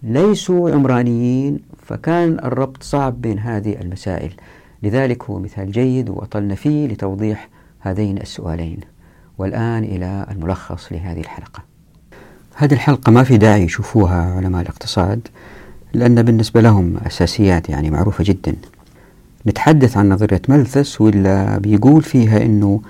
[0.04, 4.32] ليسوا عمرانيين فكان الربط صعب بين هذه المسائل.
[4.84, 8.80] لذلك هو مثال جيد وأطلنا فيه لتوضيح هذين السؤالين.
[9.38, 11.64] والآن إلى الملخص لهذه الحلقة.
[12.56, 15.28] هذه الحلقة ما في داعي يشوفوها علماء الاقتصاد
[15.94, 18.56] لأن بالنسبة لهم أساسيات يعني معروفة جدا.
[19.48, 22.82] نتحدث عن نظرية ملثس واللي بيقول فيها أنه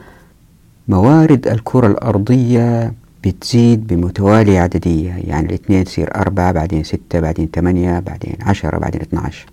[0.88, 2.94] موارد الكرة الأرضية
[3.26, 9.46] بتزيد بمتوالية عددية يعني الاثنين تصير أربعة بعدين ستة بعدين ثمانية بعدين عشرة بعدين 12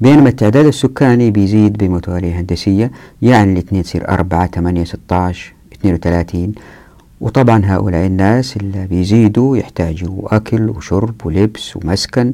[0.00, 2.90] بينما التعداد السكاني بيزيد بمتوالية هندسية
[3.22, 6.52] يعني الاثنين تصير أربعة ثمانية 16 32
[7.20, 12.32] وطبعا هؤلاء الناس اللي بيزيدوا يحتاجوا أكل وشرب ولبس ومسكن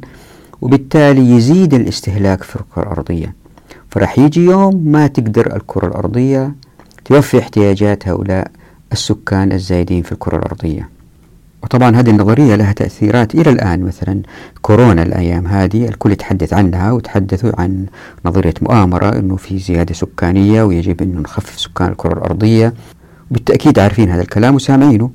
[0.61, 3.35] وبالتالي يزيد الاستهلاك في الكرة الأرضية.
[3.91, 6.55] فرح يجي يوم ما تقدر الكرة الأرضية
[7.05, 8.51] توفي احتياجات هؤلاء
[8.93, 10.89] السكان الزايدين في الكرة الأرضية.
[11.63, 14.23] وطبعا هذه النظرية لها تأثيرات إلى الآن مثلا
[14.63, 17.87] كورونا الأيام هذه الكل يتحدث عنها وتحدثوا عن
[18.27, 22.75] نظرية مؤامرة أنه في زيادة سكانية ويجب أن نخفف سكان الكرة الأرضية.
[23.31, 25.11] بالتأكيد عارفين هذا الكلام وسامعينه.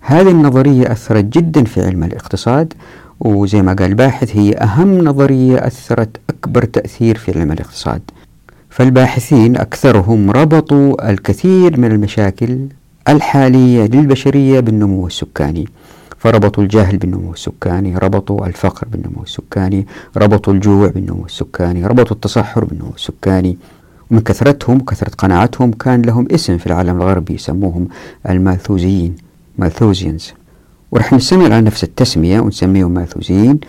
[0.00, 2.72] هذه النظرية أثرت جدا في علم الاقتصاد
[3.20, 8.02] وزي ما قال الباحث هي أهم نظرية أثرت أكبر تأثير في علم الاقتصاد.
[8.70, 12.58] فالباحثين أكثرهم ربطوا الكثير من المشاكل
[13.08, 15.68] الحالية للبشرية بالنمو السكاني.
[16.18, 19.86] فربطوا الجهل بالنمو السكاني ربطوا الفقر بالنمو السكاني
[20.16, 23.58] ربطوا الجوع بالنمو السكاني ربطوا التصحر بالنمو السكاني.
[24.10, 27.88] ومن كثرتهم وكثرة قناعتهم كان لهم اسم في العالم الغربي يسموهم
[28.30, 29.16] المالثوزيين
[29.58, 30.32] مالثوزيانز
[30.92, 33.60] ورح نستمر على نفس التسمية ونسميهم مالثوزيين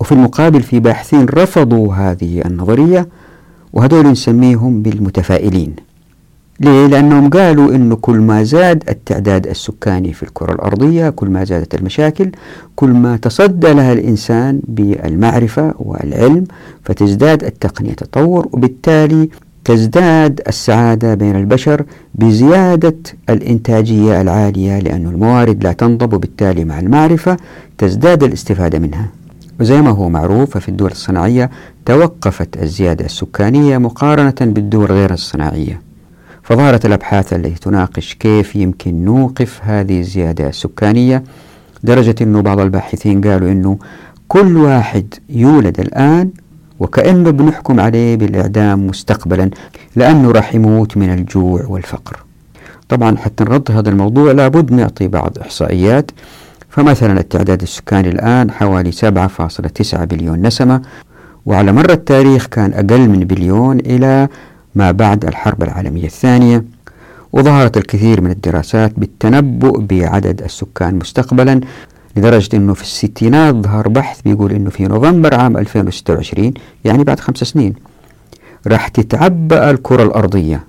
[0.00, 3.08] وفي المقابل في باحثين رفضوا هذه النظرية
[3.72, 5.76] وهذول نسميهم بالمتفائلين.
[6.60, 11.74] ليه؟ لأنهم قالوا أنه كل ما زاد التعداد السكاني في الكرة الأرضية كل ما زادت
[11.74, 12.30] المشاكل
[12.76, 16.44] كل ما تصدى لها الإنسان بالمعرفة والعلم
[16.84, 19.28] فتزداد التقنية تطور وبالتالي
[19.64, 22.96] تزداد السعادة بين البشر بزيادة
[23.30, 27.36] الإنتاجية العالية لأن الموارد لا تنضب وبالتالي مع المعرفة
[27.78, 29.08] تزداد الاستفادة منها
[29.60, 31.50] وزي ما هو معروف ففي الدول الصناعية
[31.86, 35.85] توقفت الزيادة السكانية مقارنة بالدول غير الصناعية
[36.46, 41.24] فظهرت الأبحاث التي تناقش كيف يمكن نوقف هذه الزيادة السكانية.
[41.84, 43.78] درجة أنه بعض الباحثين قالوا أنه
[44.28, 46.30] كل واحد يولد الآن
[46.80, 49.50] وكأنه بنحكم عليه بالإعدام مستقبلا
[49.96, 52.16] لأنه راح يموت من الجوع والفقر.
[52.88, 56.10] طبعا حتى نغطي هذا الموضوع لابد نعطي بعض إحصائيات.
[56.70, 60.82] فمثلا التعداد السكاني الآن حوالي 7.9 بليون نسمة
[61.46, 64.28] وعلى مر التاريخ كان أقل من بليون إلى
[64.76, 66.64] ما بعد الحرب العالمية الثانية
[67.32, 71.60] وظهرت الكثير من الدراسات بالتنبؤ بعدد السكان مستقبلا
[72.16, 77.36] لدرجة أنه في الستينات ظهر بحث بيقول أنه في نوفمبر عام 2026 يعني بعد خمس
[77.36, 77.74] سنين
[78.66, 80.64] راح تتعبأ الكرة الأرضية.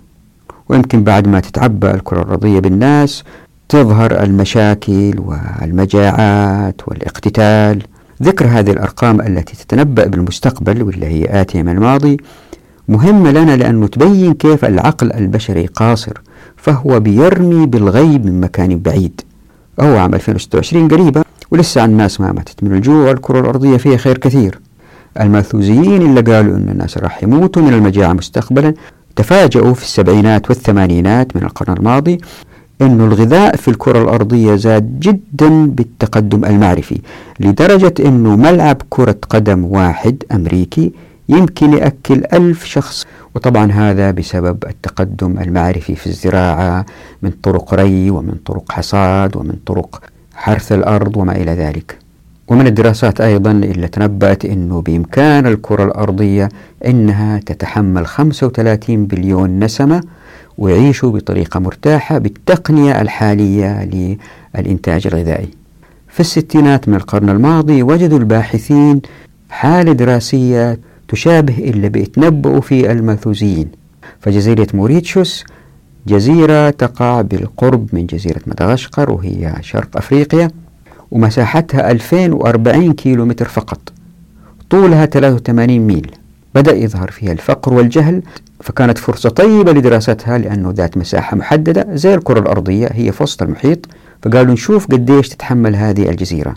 [0.69, 3.23] ويمكن بعد ما تتعبأ الكرة الأرضية بالناس
[3.69, 7.83] تظهر المشاكل والمجاعات والاقتتال.
[8.23, 12.17] ذكر هذه الأرقام التي تتنبأ بالمستقبل واللي هي آتية من الماضي.
[12.87, 16.13] مهمة لنا لأنه تبين كيف العقل البشري قاصر
[16.55, 19.21] فهو بيرمي بالغيب من مكان بعيد.
[19.79, 24.59] هو عام 2026 قريبة ولسه الناس ما ماتت من الجوع والكرة الأرضية فيها خير كثير.
[25.19, 28.73] المالثوزيين اللي قالوا أن الناس راح يموتوا من المجاعة مستقبلا
[29.15, 32.17] تفاجؤوا في السبعينات والثمانينات من القرن الماضي
[32.81, 37.01] أن الغذاء في الكرة الأرضية زاد جدا بالتقدم المعرفي
[37.39, 40.91] لدرجة أنه ملعب كرة قدم واحد أمريكي
[41.29, 43.05] يمكن يأكل ألف شخص.
[43.35, 46.85] وطبعا هذا بسبب التقدم المعرفي في الزراعة
[47.21, 50.01] من طرق ري ومن طرق حصاد ومن طرق
[50.35, 51.97] حرث الأرض وما إلى ذلك.
[52.47, 56.49] ومن الدراسات أيضا اللي تنبأت أنه بإمكان الكرة الأرضية
[56.85, 60.01] أنها تتحمل 35 بليون نسمة
[60.57, 63.89] ويعيشوا بطريقة مرتاحة بالتقنية الحالية
[64.55, 65.49] للإنتاج الغذائي.
[66.07, 69.01] في الستينات من القرن الماضي وجدوا الباحثين
[69.49, 73.67] حالة دراسية تشابه اللي بيتنبؤوا في الماثوزيين
[74.19, 75.45] فجزيرة موريتشوس
[76.07, 80.51] جزيرة تقع بالقرب من جزيرة مدغشقر وهي شرق أفريقيا
[81.11, 83.79] ومساحتها 2040 كيلومتر فقط.
[84.69, 86.11] طولها 83 ميل.
[86.55, 88.21] بدأ يظهر فيها الفقر والجهل
[88.61, 93.85] فكانت فرصة طيبة لدراستها لأنه ذات مساحة محددة زي الكرة الأرضية هي في وسط المحيط.
[94.23, 96.55] فقالوا نشوف قديش تتحمل هذه الجزيرة.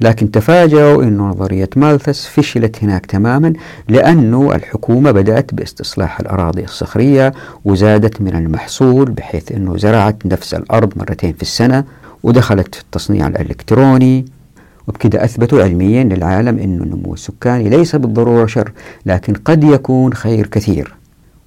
[0.00, 3.52] لكن تفاجأوا أن نظرية مالثس فشلت هناك تماما
[3.88, 7.32] لأنه الحكومة بدأت باستصلاح الأراضي الصخرية
[7.64, 11.84] وزادت من المحصول بحيث أنه زرعت نفس الأرض مرتين في السنة
[12.22, 14.24] ودخلت في التصنيع الإلكتروني.
[14.88, 18.72] وبكده أثبتوا علميا للعالم أن النمو السكاني ليس بالضرورة شر
[19.06, 20.94] لكن قد يكون خير كثير.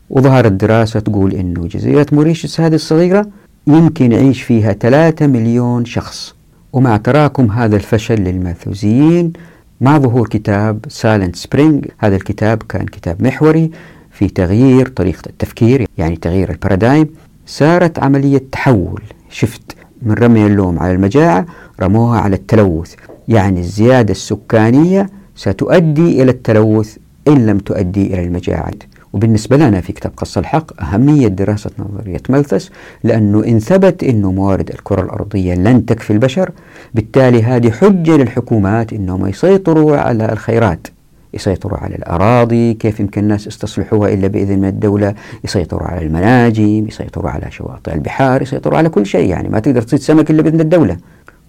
[0.09, 3.27] وظهرت دراسة تقول أنه جزيرة موريشيوس هذه الصغيرة
[3.67, 6.36] يمكن يعيش فيها 3 مليون شخص.
[6.73, 9.33] ومع تراكم هذا الفشل للمالثوسيين
[9.81, 13.71] مع ظهور كتاب Silent Spring هذا الكتاب كان كتاب محوري
[14.11, 17.09] في تغيير طريقة التفكير يعني تغيير ال paradigm
[17.45, 21.45] صارت عملية تحول shift من رمي اللوم على المجاعة
[21.81, 22.95] رموها على التلوث.
[23.27, 28.73] يعني الزيادة السكانية ستؤدي إلى التلوث إن لم تؤدي إلى المجاعة.
[29.17, 32.71] وبالنسبة لنا في كتاب قص الحق أهمية دراسة نظرية ملثس
[33.03, 36.51] لأنه إن ثبت أنه موارد الكرة الأرضية لن تكفي البشر
[36.93, 40.87] بالتالي هذه حجة للحكومات أنهم يسيطروا على الخيرات
[41.33, 47.31] يسيطروا على الأراضي كيف يمكن الناس يستصلحوها إلا بإذن من الدولة يسيطروا على المناجم يسيطروا
[47.31, 50.97] على شواطئ البحار يسيطروا على كل شيء يعني ما تقدر تصيد سمك إلا بإذن الدولة.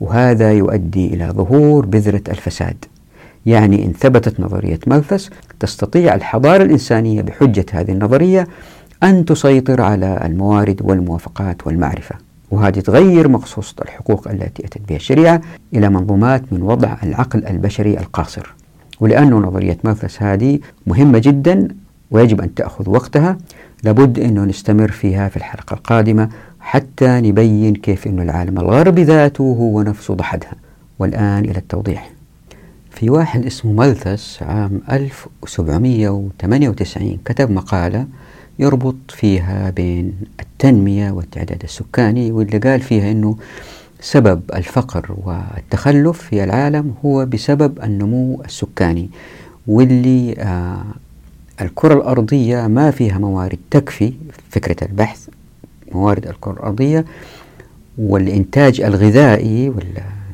[0.00, 2.85] وهذا يؤدي إلى ظهور بذرة الفساد.
[3.46, 8.48] يعني إن ثبتت نظرية مالثس تستطيع الحضارة الإنسانية بحجة هذه النظرية
[9.03, 12.14] أن تسيطر على الموارد والموافقات والمعرفة.
[12.51, 15.40] وهذه تغير مقصوصة الحقوق التي أتت بها الشريعة
[15.74, 18.55] إلى منظومات من وضع العقل البشري القاصر.
[19.01, 21.68] ولأن نظرية مالثس هذه مهمة جدا
[22.11, 23.38] ويجب أن تأخذ وقتها
[23.85, 26.29] لابد أنه نستمر فيها في الحلقة القادمة
[26.61, 30.53] حتى نبين كيف أن العالم الغربي ذاته هو نفسه ضحدها
[30.98, 32.17] والآن إلى التوضيح.
[32.98, 38.06] في واحد اسمه ملثس عام 1798 كتب مقالة
[38.58, 43.37] يربط فيها بين التنمية والتعداد السكاني واللي قال فيها أنه
[44.00, 49.11] سبب الفقر والتخلف في العالم هو بسبب النمو السكاني
[49.66, 50.84] واللي آه
[51.61, 54.12] الكرة الأرضية ما فيها موارد تكفي
[54.50, 55.28] فكرة البحث
[55.92, 57.04] موارد الكرة الأرضية
[57.98, 59.72] والإنتاج الغذائي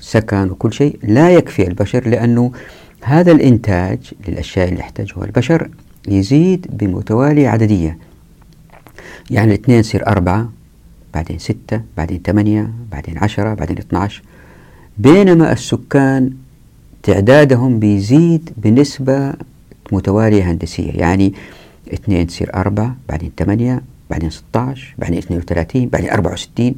[0.05, 2.53] والسكن وكل شيء لا يكفي البشر لأنه
[3.03, 5.71] هذا الإنتاج للأشياء اللي يحتاجها البشر
[6.09, 7.99] يزيد بمتوالية عددية.
[9.31, 10.53] يعني الاثنين يصير أربعة
[11.15, 14.23] بعدين ستة بعدين ثمانية بعدين عشرة بعدين 12
[14.99, 16.31] بينما السكان
[17.03, 19.33] تعدادهم بيزيد بنسبة
[19.93, 20.93] متوالية هندسية.
[20.93, 21.35] يعني
[21.95, 26.75] اثنين تصير أربعة بعدين ثمانية بعدين 16 بعدين 32 بعدين 64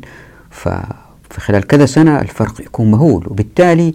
[1.30, 3.94] ففي خلال كذا سنة الفرق يكون مهول وبالتالي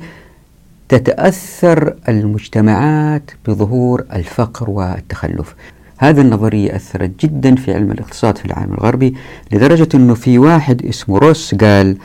[0.90, 5.56] تتأثر المجتمعات بظهور الفقر والتخلف.
[5.98, 9.16] هذه النظرية أثرت جدا في علم الاقتصاد في العالم الغربي
[9.52, 11.98] لدرجة أنه في واحد اسمه روس قال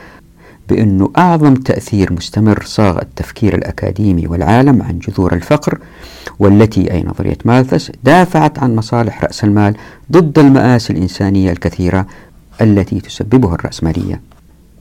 [0.69, 5.79] بأنه أعظم تأثير مستمر صاغ التفكير الأكاديمي والعالم عن جذور الفقر
[6.39, 9.75] والتي أي نظرية مالثس دافعت عن مصالح رأس المال
[10.11, 12.05] ضد المآسي الإنسانية الكثيرة
[12.61, 14.21] التي تسببها الرأسمالية.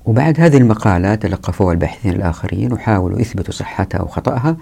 [0.06, 4.56] وبعد هذه المقالة تلقفوها الباحثين الآخرين وحاولوا يثبتوا صحتها وخطأها.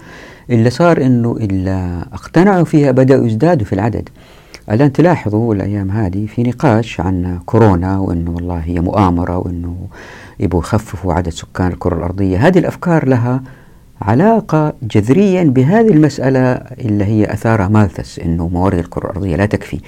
[0.49, 4.09] اللي صار أنه إلا اقتنعوا فيها بدأوا يزدادوا في العدد.
[4.71, 9.75] الآن تلاحظوا الأيام هذه في نقاش عن كورونا وأنه والله هي مؤامرة وأنه
[10.39, 12.47] يبغوا يخففوا عدد سكان الكرة الأرضية.
[12.47, 13.41] هذه الأفكار لها
[14.01, 16.39] علاقة جذريا بهذه المسألة
[16.79, 19.79] اللي هي أثارها مالثس أنه موارد الكرة الأرضية لا تكفي.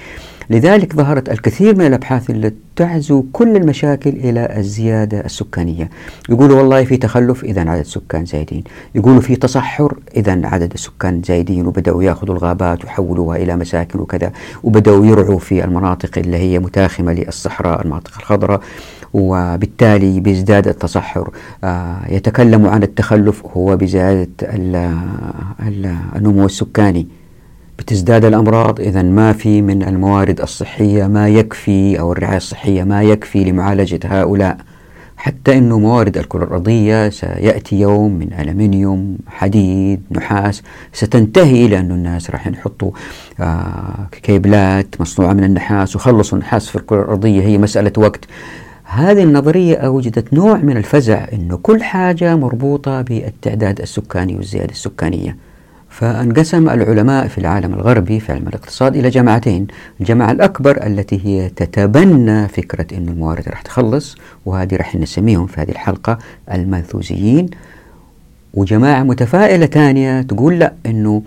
[0.50, 5.90] لذلك ظهرت الكثير من الأبحاث التي تعزو كل المشاكل إلى الزيادة السكانية.
[6.28, 8.64] يقولوا والله في تخلف إذا عدد السكان زايدين.
[8.94, 14.32] يقولوا في تصحر إذا عدد السكان زايدين وبدأوا يأخذوا الغابات ويحولوها إلى مساكن وكذا
[14.62, 18.60] وبدأوا يرعوا في المناطق اللي هي متاخمة للصحراء المناطق الخضراء.
[19.14, 21.30] وبالتالي بيزداد التصحر.
[21.64, 24.28] آه يتكلموا عن التخلف هو بزيادة
[26.16, 27.08] النمو السكاني.
[27.78, 33.44] بتزداد الأمراض إذا ما في من الموارد الصحية ما يكفي أو الرعاية الصحية ما يكفي
[33.44, 34.56] لمعالجة هؤلاء.
[35.16, 40.62] حتى أنه موارد الكرة الأرضية سيأتي يوم من ألمنيوم حديد نحاس.
[40.92, 42.90] ستنتهي أن الناس راح يحطوا
[43.40, 47.42] آه كيبلات مصنوعة من النحاس وخلصوا النحاس في الكرة الأرضية.
[47.42, 48.24] هي مسألة وقت.
[48.84, 55.47] هذه النظرية أوجدت نوع من الفزع أنه كل حاجة مربوطة بالتعداد السكاني والزيادة السكانية.
[55.98, 59.66] فانقسم العلماء في العالم الغربي في علم الاقتصاد إلى جماعتين.
[60.00, 65.70] الجماعة الأكبر التي هي تتبنى فكرة أن الموارد راح تخلص وهذه راح نسميهم في هذه
[65.70, 66.18] الحلقة
[66.52, 67.50] المالثوزيين.
[68.54, 71.22] وجماعة متفائلة ثانية تقول لا أنه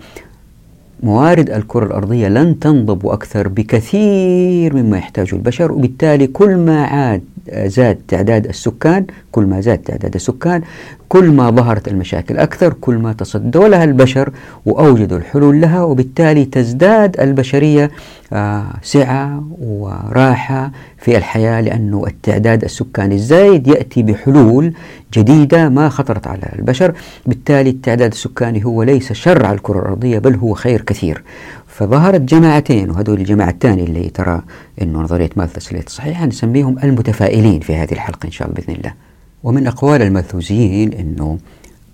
[1.02, 7.22] موارد الكرة الأرضية لن تنضب أكثر بكثير مما يحتاجه البشر وبالتالي كل ما عاد
[7.54, 10.62] زاد تعداد السكان كل ما زاد تعداد السكان
[11.08, 14.32] كل ما ظهرت المشاكل أكثر كل ما تصدوا لها البشر
[14.66, 17.90] وأوجدوا الحلول لها وبالتالي تزداد البشرية
[18.32, 24.72] آه، سعة وراحة في الحياة لأنه التعداد السكاني الزايد يأتي بحلول
[25.14, 26.94] جديدة ما خطرت على البشر.
[27.26, 31.22] بالتالي التعداد السكاني هو ليس شر على الكرة الأرضية بل هو خير كثير.
[31.72, 34.42] فظهرت جماعتين وهذول الجماعة الثانية اللي ترى
[34.82, 38.94] أنه نظرية مالثus ليست صحيحة نسميهم المتفائلين في هذه الحلقة إن شاء الله بإذن الله.
[39.42, 41.38] ومن أقوال المالثوزيين أنه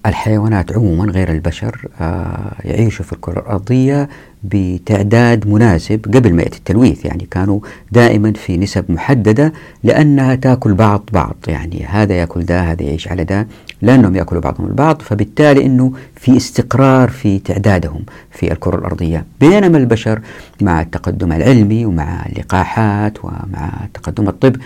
[0.07, 4.09] الحيوانات عموما غير البشر آه، يعيشوا في الكرة الأرضية
[4.45, 7.05] بتعداد مناسب قبل ما يأتي التلويث.
[7.05, 7.61] يعني كانوا
[7.93, 9.53] دائما في نسب محددة
[9.85, 11.37] لأنها تأكل بعض بعض.
[11.49, 13.47] يعني هذا يأكل ده هذا يعيش على ده
[13.83, 15.03] لأنهم يأكلوا بعضهم البعض.
[15.03, 19.25] فبالتالي أنه في استقرار في تعدادهم في الكرة الأرضية.
[19.41, 20.21] بينما البشر
[20.61, 24.57] مع التقدم العلمي ومع اللقاحات ومع تقدم الطب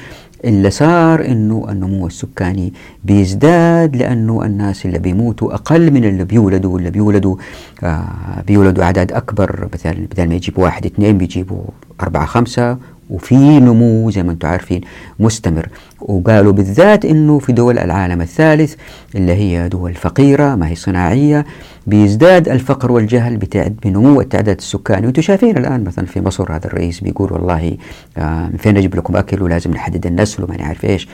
[0.45, 2.73] اللي صار إنه النمو السكاني
[3.05, 7.37] بيزداد لأنه الناس اللي بيموتوا أقل من اللي بيولدوا واللي بيولدوا
[7.83, 9.69] آه بيولدوا اعداد أكبر.
[9.75, 11.63] مثلا بدل ما يجيبوا واحد اثنين بيجيبوا
[12.01, 12.79] أربعة خمسة.
[13.13, 14.81] وفي نمو زي ما أنتم عارفين
[15.21, 15.69] مستمر.
[16.01, 18.75] وقالوا بالذات إنه في دول العالم الثالث
[19.15, 21.45] اللي هي دول فقيرة ما هي صناعية
[21.87, 23.37] بيزداد الفقر والجهل
[23.85, 25.07] بنمو التعداد السكاني.
[25.07, 27.77] وأنتم شايفين الآن مثلا في مصر هذا الرئيس بيقول والله
[28.19, 31.09] آه من فين نجيب لكم أكل ولازم نحدد النسل وما نعرف إيش.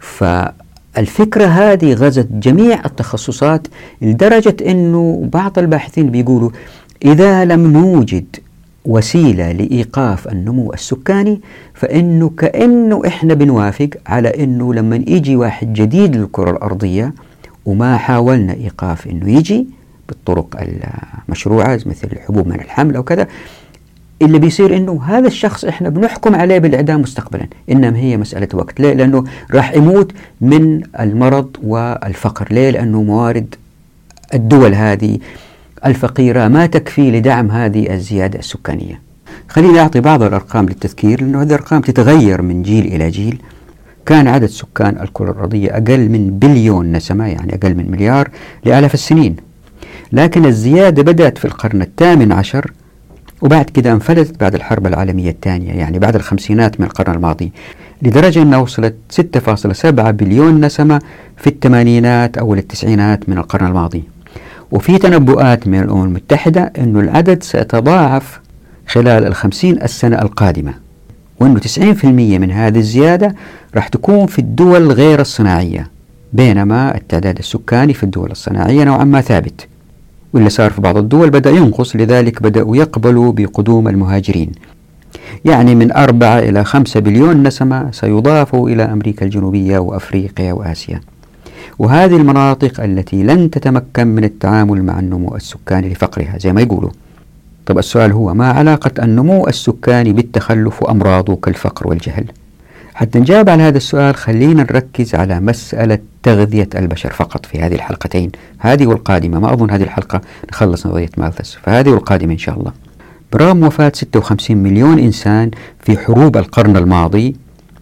[0.00, 3.66] فالفكرة هذه غزت جميع التخصصات
[4.02, 6.50] لدرجة أنه بعض الباحثين بيقولوا
[7.04, 8.36] إذا لم نوجد
[8.84, 11.40] وسيلة لإيقاف النمو السكاني
[11.74, 17.14] فإنه كأنه إحنا بنوافق على إنه لما يجي واحد جديد للكرة الأرضية
[17.66, 19.66] وما حاولنا إيقاف إنه يجي
[20.08, 20.56] بالطرق
[21.28, 23.26] المشروعة مثل الحبوب من الحمل أو كذا
[24.22, 27.46] اللي بيصير إنه هذا الشخص إحنا بنحكم عليه بالإعدام مستقبلا.
[27.70, 28.80] إنما هي مسألة وقت.
[28.80, 32.48] ليه؟ لأنه راح يموت من المرض والفقر.
[32.50, 33.54] ليه؟ لأنه موارد
[34.34, 35.18] الدول هذه
[35.86, 39.00] الفقيرة ما تكفي لدعم هذه الزيادة السكانية؟
[39.48, 43.42] خليني أعطي بعض الأرقام للتذكير لأنه هذه الأرقام تتغير من جيل إلى جيل.
[44.06, 48.28] كان عدد سكان الكرة الأرضية أقل من بليون نسمة يعني أقل من مليار
[48.64, 49.36] لآلاف السنين.
[50.12, 52.72] لكن الزيادة بدأت في القرن الثامن عشر
[53.42, 57.52] وبعد كده انفلتت بعد الحرب العالمية الثانية يعني بعد الخمسينات من القرن الماضي
[58.02, 61.00] لدرجة أنها وصلت 6.7 بليون نسمة
[61.36, 64.13] في الثمانينات أو التسعينات من القرن الماضي.
[64.74, 68.40] وفي تنبؤات من الأمم المتحدة أن العدد سيتضاعف
[68.86, 70.74] خلال الخمسين السنة القادمة
[71.40, 73.34] وأنه 90% من هذه الزيادة
[73.74, 75.90] راح تكون في الدول غير الصناعية
[76.32, 79.66] بينما التعداد السكاني في الدول الصناعية نوعا ما ثابت.
[80.32, 84.52] واللي صار في بعض الدول بدأ ينقص لذلك بدأوا يقبلوا بقدوم المهاجرين.
[85.44, 91.00] يعني من أربعة إلى خمسة بليون نسمة سيضافوا إلى أمريكا الجنوبية وأفريقيا وآسيا.
[91.78, 96.90] وهذه المناطق التي لن تتمكن من التعامل مع النمو السكاني لفقرها زي ما يقولوا.
[97.66, 102.24] طب السؤال هو ما علاقة النمو السكاني بالتخلف وأمراضه كالفقر والجهل؟
[102.94, 108.30] حتى نجاوب على هذا السؤال خلينا نركز على مسألة تغذية البشر فقط في هذه الحلقتين.
[108.58, 112.72] هذه والقادمة ما أظن هذه الحلقة نخلص نظرية مالثس فهذه والقادمة إن شاء الله.
[113.32, 117.36] برغم وفاة 56 مليون إنسان في حروب القرن الماضي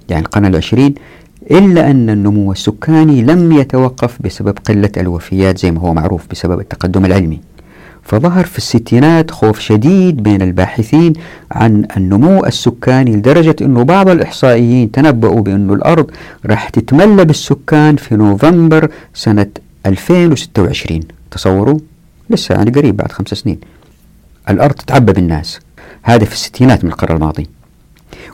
[0.08, 0.94] يعني القرن العشرين
[1.50, 7.04] إلا أن النمو السكاني لم يتوقف بسبب قلة الوفيات زي ما هو معروف بسبب التقدم
[7.04, 7.40] العلمي.
[8.02, 11.12] فظهر في الستينات خوف شديد بين الباحثين
[11.52, 16.10] عن النمو السكاني لدرجة أنه بعض الإحصائيين تنبؤوا بأن الأرض
[16.46, 19.46] راح تتملى بالسكان في نوفمبر سنة
[19.86, 21.78] 2026 تصوروا؟
[22.30, 23.58] لسه يعني قريب بعد خمس سنين.
[24.50, 25.60] الأرض تتعبى بالناس.
[26.02, 27.46] هذا في الستينات من القرن الماضي.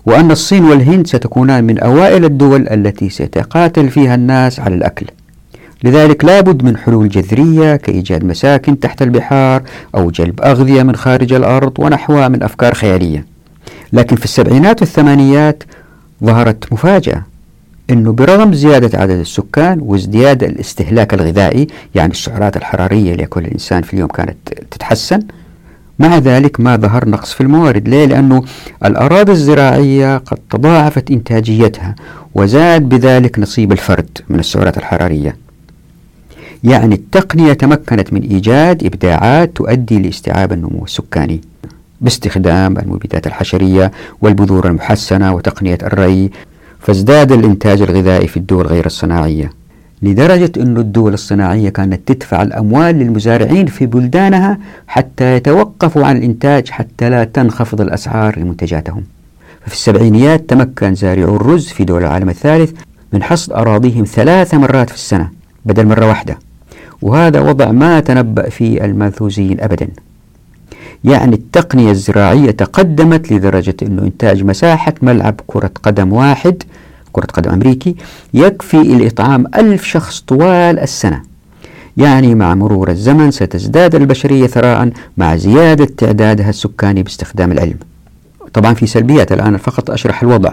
[0.07, 5.07] وأن الصين والهند ستكونان من أوائل الدول التي سيتقاتل فيها الناس على الأكل.
[5.85, 9.63] لذلك لابد من حلول جذرية كإيجاد مساكن تحت البحار
[9.95, 13.25] أو جلب أغذية من خارج الأرض ونحوها من أفكار خيالية.
[13.93, 15.63] لكن في السبعينات والثمانينات
[16.25, 17.23] ظهرت مفاجأة
[17.91, 24.09] أنه برغم زيادة عدد السكان وازدياد الاستهلاك الغذائي يعني السعرات الحرارية لكل إنسان في اليوم
[24.09, 24.37] كانت
[24.71, 25.23] تتحسن
[25.99, 28.43] مع ذلك ما ظهر نقص في الموارد ليه؟ لأنه
[28.85, 31.95] الأراضي الزراعية قد تضاعفت إنتاجيتها
[32.35, 35.37] وزاد بذلك نصيب الفرد من السعرات الحرارية
[36.65, 41.41] يعني التقنية تمكنت من إيجاد إبداعات تؤدي لاستيعاب النمو السكاني
[42.01, 46.31] باستخدام المبيدات الحشرية والبذور المحسنة وتقنية الري
[46.81, 49.53] فازداد الإنتاج الغذائي في الدول غير الصناعية
[50.03, 57.11] لدرجة أن الدول الصناعية كانت تدفع الأموال للمزارعين في بلدانها حتى يتوقفوا عن الإنتاج حتى
[57.11, 59.05] لا تنخفض الأسعار لمنتجاتهم.
[59.67, 62.73] ففي السبعينيات تمكن زارعو الرز في دول العالم الثالث
[63.13, 65.31] من حصد أراضيهم ثلاث مرات في السنة
[65.65, 66.39] بدل مرة واحدة
[67.03, 69.89] وهذا وضع ما تنبأ فيه المنثوزين أبدا.
[71.05, 76.63] يعني التقنية الزراعية تقدمت لدرجة أنه إنتاج مساحة ملعب كرة قدم واحد
[77.13, 77.97] كرة قدم أمريكي
[78.35, 81.23] يكفي لإطعام ألف شخص طوال السنة.
[81.97, 87.79] يعني مع مرور الزمن ستزداد البشرية ثراء مع زيادة تعدادها السكاني باستخدام العلم.
[88.53, 90.53] طبعا في سلبيات الآن فقط أشرح الوضع.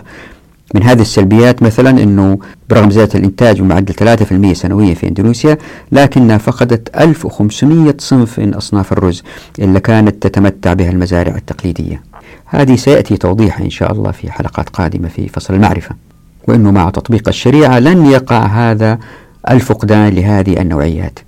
[0.76, 2.40] من هذه السلبيات مثلا أنه
[2.70, 5.58] برغم زيادة الإنتاج بمعدل 3% سنويا في إندونيسيا
[5.92, 9.24] لكنها فقدت 1500 صنف من أصناف الرز
[9.60, 12.02] اللي كانت تتمتع بها المزارع التقليدية.
[12.46, 15.96] هذه سيأتي توضيحها إن شاء الله في حلقات قادمة في فصل المعرفة.
[16.48, 19.00] وأنه مع تطبيق الشريعة لن يقع هذا
[19.50, 21.20] الفقدان لهذه النوعيات.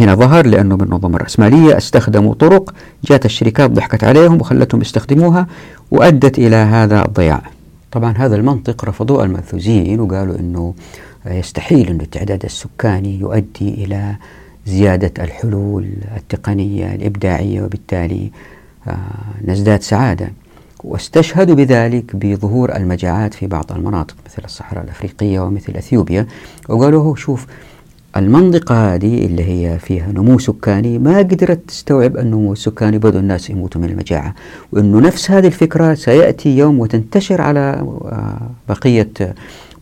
[0.00, 5.46] هنا ظهر لأنه بالنظم الرأسمالية استخدموا طرق جاءت الشركات ضحكت عليهم وخلتهم يستخدموها
[5.90, 7.42] وأدت إلى هذا الضياع.
[7.92, 10.74] طبعا هذا المنطق رفضوه المنثوزين وقالوا أنه
[11.26, 14.16] يستحيل أن التعداد السكاني يؤدي إلى
[14.66, 18.30] زيادة الحلول التقنية الإبداعية وبالتالي
[18.88, 18.96] آه،
[19.44, 20.32] نزداد سعادة.
[20.84, 26.26] واستشهدوا بذلك بظهور المجاعات في بعض المناطق مثل الصحراء الأفريقية ومثل أثيوبيا.
[26.68, 27.46] وقالوا شوف
[28.16, 33.80] المنطقة هذه اللي هي فيها نمو سكاني ما قدرت تستوعب النمو السكاني بدأوا الناس يموتوا
[33.80, 34.34] من المجاعة
[34.72, 39.08] وأنه نفس هذه الفكرة سيأتي يوم وتنتشر على آه، بقية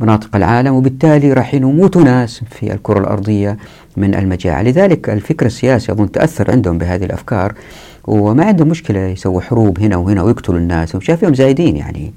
[0.01, 3.57] مناطق العالم وبالتالي راح يموتوا ناس في الكرة الأرضية
[3.97, 7.55] من المجاعة لذلك الفكر السياسي أظن تأثر عندهم بهذه الأفكار
[8.07, 10.95] وما عندهم مشكلة يسووا حروب هنا وهنا ويقتلوا الناس.
[10.95, 12.13] وشايفهم زايدين يعني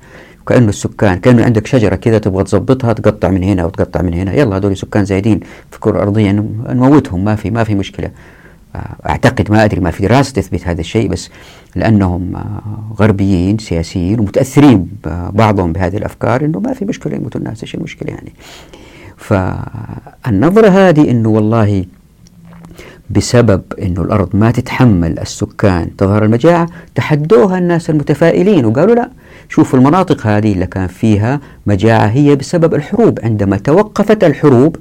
[0.48, 4.34] كأنه السكان كأنه عندك شجرة كذا تبغى تظبطها تقطع من هنا وتقطع من هنا.
[4.34, 6.32] يلا هذول سكان زايدين في الكرة الأرضية
[6.70, 8.12] نموتهم ما في ما في مشكلة.
[9.10, 11.30] أعتقد ما أدري ما في دراسة تثبت هذا الشيء بس
[11.76, 12.34] لأنهم
[13.00, 14.88] غربيين سياسيين ومتأثرين
[15.30, 18.34] بعضهم بهذه الأفكار إنه ما في مشكلة يموتوا الناس إيش المشكلة يعني؟
[19.18, 21.86] فالنظرة هذه إنه والله
[23.10, 29.10] بسبب أنه الأرض ما تتحمل السكان تظهر المجاعة تحدوها الناس المتفائلين وقالوا لا
[29.50, 34.76] شوفوا المناطق هذه اللي كان فيها مجاعة هي بسبب الحروب عندما توقفت الحروب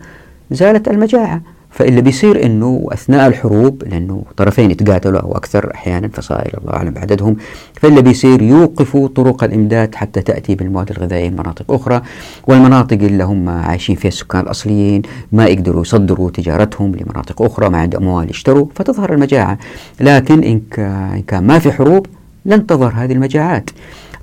[0.51, 1.41] زالت المجاعة.
[1.77, 7.37] فاللي بيصير إنه أثناء الحروب لأنه طرفين يتقاتلوا أو أكثر أحيانا فصائل الله اعلم بعددهم
[7.75, 12.03] فاللي بيصير يوقفوا طرق الإمداد حتى تأتي بالمواد الغذائية من مناطق أخرى
[12.47, 15.03] والمناطق اللي هم عايشين فيها السكان الأصليين
[15.33, 19.59] ما يقدروا يصدروا تجارتهم لمناطق أخرى ما عندهم اموال يشتروا فتظهر المجاعة.
[20.01, 20.61] لكن إن
[21.27, 22.07] كان ما في حروب
[22.45, 23.71] لن تظهر هذه المجاعات.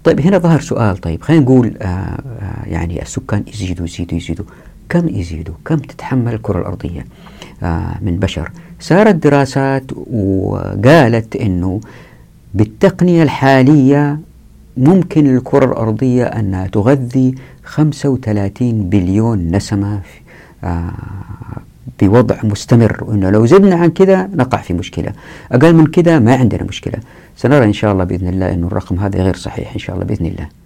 [0.04, 0.98] طيب هنا ظهر سؤال.
[0.98, 4.46] طيب خلينا نقول آه آه يعني السكان يزيدوا يزيدوا يزيدوا.
[4.90, 7.06] كم يزيدوا كم تتحمل الكرة الأرضية؟
[7.64, 8.52] آه من بشر.
[8.80, 11.82] صارت دراسات وقالت أنه
[12.54, 14.20] بالتقنية الحالية
[14.78, 20.02] ممكن الكرة الأرضية أنها تغذي 35 بليون نسمة
[20.64, 20.92] آه
[22.02, 23.04] بوضع مستمر.
[23.04, 25.12] وأنه لو زدنا عن كذا نقع في مشكلة.
[25.52, 27.00] أقل من كذا ما عندنا مشكلة.
[27.38, 30.26] سنرى إن شاء الله بإذن الله أن الرقم هذا غير صحيح إن شاء الله بإذن
[30.26, 30.63] الله.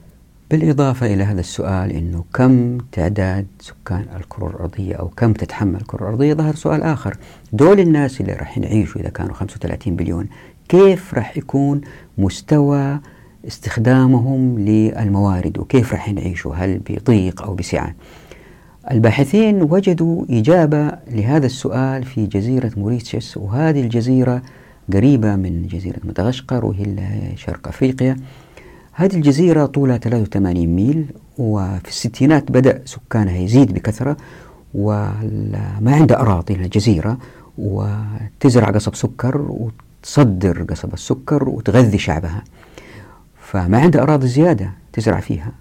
[0.51, 6.33] بالإضافة إلى هذا السؤال أنه كم تعداد سكان الكرة الأرضية أو كم تتحمل الكرة الأرضية؟
[6.33, 7.17] ظهر سؤال آخر.
[7.53, 10.27] دول الناس اللي راح يعيشوا إذا كانوا 35 بليون
[10.69, 11.81] كيف راح يكون
[12.17, 12.99] مستوى
[13.47, 17.95] استخدامهم للموارد وكيف راح يعيشوا هل بضيق أو بسعة؟
[18.91, 24.41] الباحثين وجدوا إجابة لهذا السؤال في جزيرة موريتشيس وهذه الجزيرة
[24.93, 26.95] قريبة من جزيرة مدغشقر وهي
[27.35, 28.17] شرق أفريقيا.
[28.99, 31.05] هذه الجزيرة طولها 83 ميل
[31.37, 34.17] وفي الستينات بدأ سكانها يزيد بكثرة
[34.73, 37.17] وما عندها أراضي الجزيرة
[37.57, 42.43] وتزرع قصب سكر وتصدر قصب السكر وتغذي شعبها.
[43.41, 45.51] فما عندها أراضي زيادة تزرع فيها.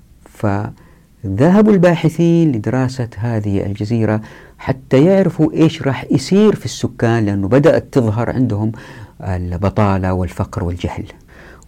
[1.26, 4.20] ذهبوا الباحثين لدراسة هذه الجزيرة
[4.58, 8.72] حتى يعرفوا إيش راح يصير في السكان لأنه بدأت تظهر عندهم
[9.20, 11.04] البطالة والفقر والجهل.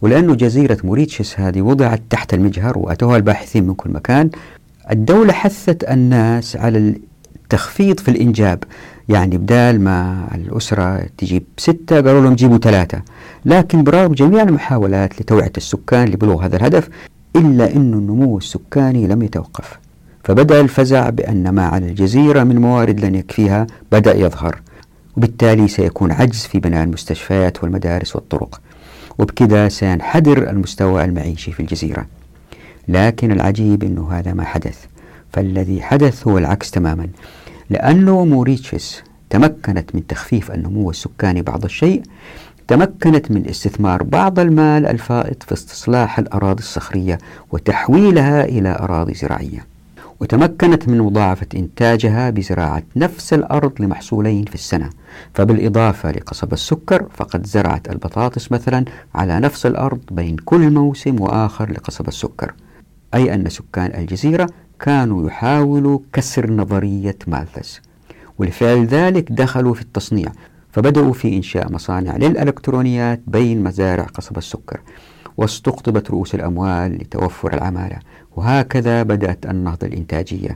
[0.02, 4.30] ولأنه جزيرة موريتشس هذه وضعت تحت المجهر وأتوها الباحثين من كل مكان
[4.90, 6.94] الدولة حثت الناس على
[7.36, 8.64] التخفيض في الإنجاب.
[9.08, 13.02] يعني بدال ما الأسرة تجيب ستة قالوا لهم جيبوا ثلاثة.
[13.44, 16.88] لكن برغم جميع المحاولات لتوعية السكان لبلوغ هذا الهدف
[17.36, 19.78] إلا أن النمو السكاني لم يتوقف.
[20.24, 24.60] فبدأ الفزع بأن ما على الجزيرة من موارد لن يكفيها بدأ يظهر.
[25.16, 28.60] وبالتالي سيكون عجز في بناء المستشفيات والمدارس والطرق.
[29.18, 32.06] وبكذا سينحدر المستوى المعيشي في الجزيرة.
[32.88, 34.84] لكن العجيب أنه هذا ما حدث.
[35.32, 37.08] فالذي حدث هو العكس تماما.
[37.70, 42.02] لأنه موريتشس تمكنت من تخفيف النمو السكاني بعض الشيء
[42.68, 47.18] تمكنت من استثمار بعض المال الفائض في استصلاح الأراضي الصخرية
[47.52, 49.66] وتحويلها إلى أراضي زراعية.
[50.20, 54.90] وتمكنت من مضاعفة إنتاجها بزراعة نفس الأرض لمحصولين في السنة.
[55.34, 62.08] فبالإضافة لقصب السكر فقد زرعت البطاطس مثلا على نفس الأرض بين كل موسم وآخر لقصب
[62.08, 62.54] السكر.
[63.14, 64.48] أي أن سكان الجزيرة
[64.80, 67.80] كانوا يحاولوا كسر نظرية مالثس
[68.38, 70.32] ولفعل ذلك دخلوا في التصنيع
[70.72, 74.80] فبدأوا في إنشاء مصانع للإلكترونيات بين مزارع قصب السكر.
[75.36, 77.98] واستقطبت رؤوس الأموال لتوفر العمالة.
[78.38, 80.54] وهكذا بدأت النهضة الإنتاجية.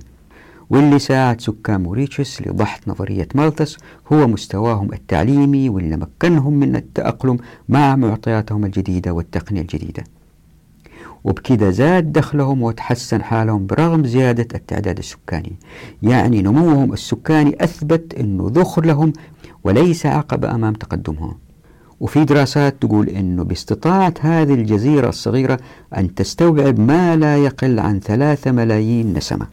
[0.71, 3.77] واللي ساعد سكان موريتشس لضحت نظرية مالثس
[4.13, 7.37] هو مستواهم التعليمي واللي مكنهم من التأقلم
[7.69, 10.05] مع معطياتهم الجديدة والتقنية الجديدة.
[11.25, 15.57] وبكذا زاد دخلهم وتحسن حالهم برغم زيادة التعداد السكاني.
[16.03, 19.13] يعني نموهم السكاني أثبت أنه ذخر لهم
[19.65, 21.35] وليس عقبة أمام تقدمهم.
[22.03, 25.59] وفي دراسات تقول أنه باستطاعة هذه الجزيرة الصغيرة
[25.97, 29.47] أن تستوعب ما لا يقل عن ثلاثة ملايين نسمة.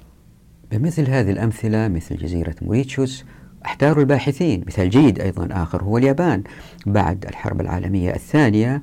[0.72, 3.26] بمثل هذه الأمثلة مثل جزيرة موريتشوس
[3.66, 6.44] احتار الباحثين مثال جيد أيضا آخر هو اليابان
[6.86, 8.82] بعد الحرب العالمية الثانية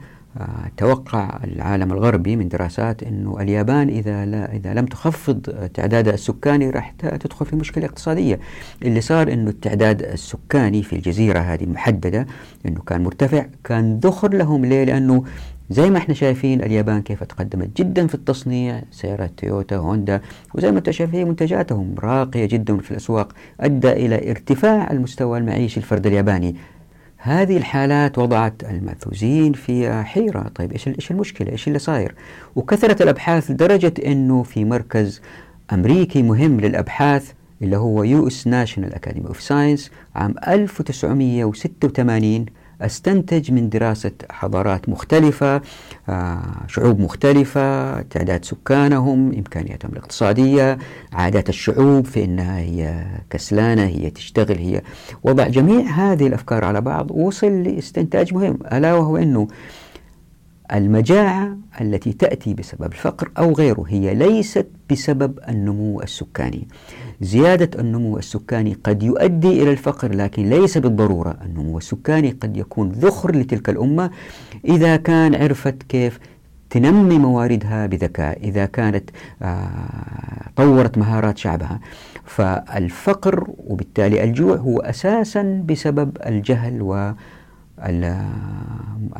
[0.76, 5.40] توقع العالم الغربي من دراسات أنه اليابان إذا لا إذا لم تخفض
[5.74, 8.40] تعدادها السكاني راح تدخل في مشكلة اقتصادية.
[8.82, 12.26] اللي صار أنه التعداد السكاني في الجزيرة هذه المحددة
[12.66, 14.64] أنه كان مرتفع كان ذخر لهم.
[14.64, 15.24] ليه؟ لأنه
[15.70, 20.20] زي ما إحنا شايفين اليابان كيف تقدمت جدا في التصنيع سيارات تويوتا هوندا
[20.54, 26.06] وزي ما أنتم شايفين منتجاتهم راقية جدا في الأسواق أدى إلى ارتفاع المستوى المعيشي الفرد
[26.06, 26.56] الياباني.
[27.26, 30.50] هذه الحالات وضعت الماثوزين في حيرة.
[30.54, 32.14] طيب إيش إيش المشكلة؟ إيش اللي صاير؟
[32.56, 35.22] وكثرت الأبحاث لدرجة أنه في مركز
[35.72, 42.46] أمريكي مهم للأبحاث اللي هو US National Academy of Science عام 1986
[42.82, 45.62] أستنتج من دراسة حضارات مختلفة
[46.08, 50.78] آه، شعوب مختلفة تعداد سكانهم إمكانياتهم الاقتصادية
[51.12, 54.82] عادات الشعوب في أنها هي كسلانة هي تشتغل هي
[55.22, 59.48] وضع جميع هذه الأفكار على بعض وصل لاستنتاج مهم ألا وهو أنه
[60.72, 66.68] المجاعة التي تأتي بسبب الفقر أو غيره هي ليست بسبب النمو السكاني.
[67.20, 71.36] زيادة النمو السكاني قد يؤدي إلى الفقر لكن ليس بالضرورة.
[71.44, 74.10] النمو السكاني قد يكون ذخر لتلك الأمة
[74.64, 76.18] إذا كان عرفت كيف
[76.70, 79.10] تنمي مواردها بذكاء إذا كانت
[79.42, 81.80] آه طورت مهارات شعبها.
[82.24, 87.12] فالفقر وبالتالي الجوع هو أساسا بسبب الجهل و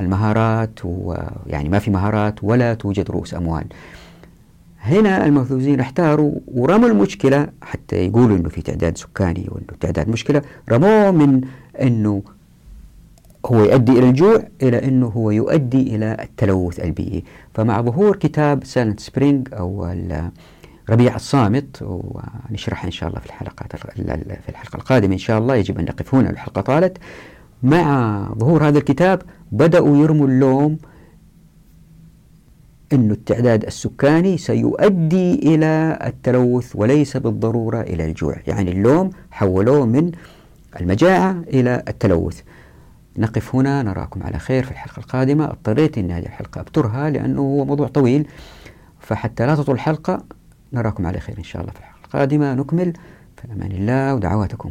[0.01, 3.65] المهارات ويعني ما في مهارات ولا توجد رؤوس أموال.
[4.81, 10.43] هنا المالثوسيين احتاروا ورموا المشكلة حتى يقولوا إنه في تعداد سكاني وإنه تعداد مشكلة.
[10.71, 11.41] رموه من
[11.83, 12.23] إنه
[13.47, 17.25] هو يؤدي إلى الجوع إلى إنه هو يؤدي إلى التلوث البيئي.
[17.55, 19.95] فمع ظهور كتاب Silent Spring أو
[20.91, 25.79] ربيع الصامت ونشرح إن شاء الله في الحلقات في الحلقة القادمة إن شاء الله يجب
[25.79, 26.99] أن نقف هنا الحلقة طالت.
[27.63, 30.79] مع ظهور هذا الكتاب بدأوا يرموا اللوم
[32.93, 38.37] أن التعداد السكاني سيؤدي إلى التلوث وليس بالضرورة إلى الجوع.
[38.47, 40.13] يعني اللوم حولوه من
[40.81, 42.41] المجاعة إلى التلوث.
[43.19, 45.45] نقف هنا نراكم على خير في الحلقة القادمة.
[45.45, 48.29] اضطريت أن هذه الحلقة أبترها لأنه هو موضوع طويل
[49.01, 50.25] فحتى لا تطول الحلقة
[50.73, 52.55] نراكم على خير إن شاء الله في الحلقة القادمة.
[52.55, 52.93] نكمل
[53.37, 54.71] في أمان الله ودعواتكم.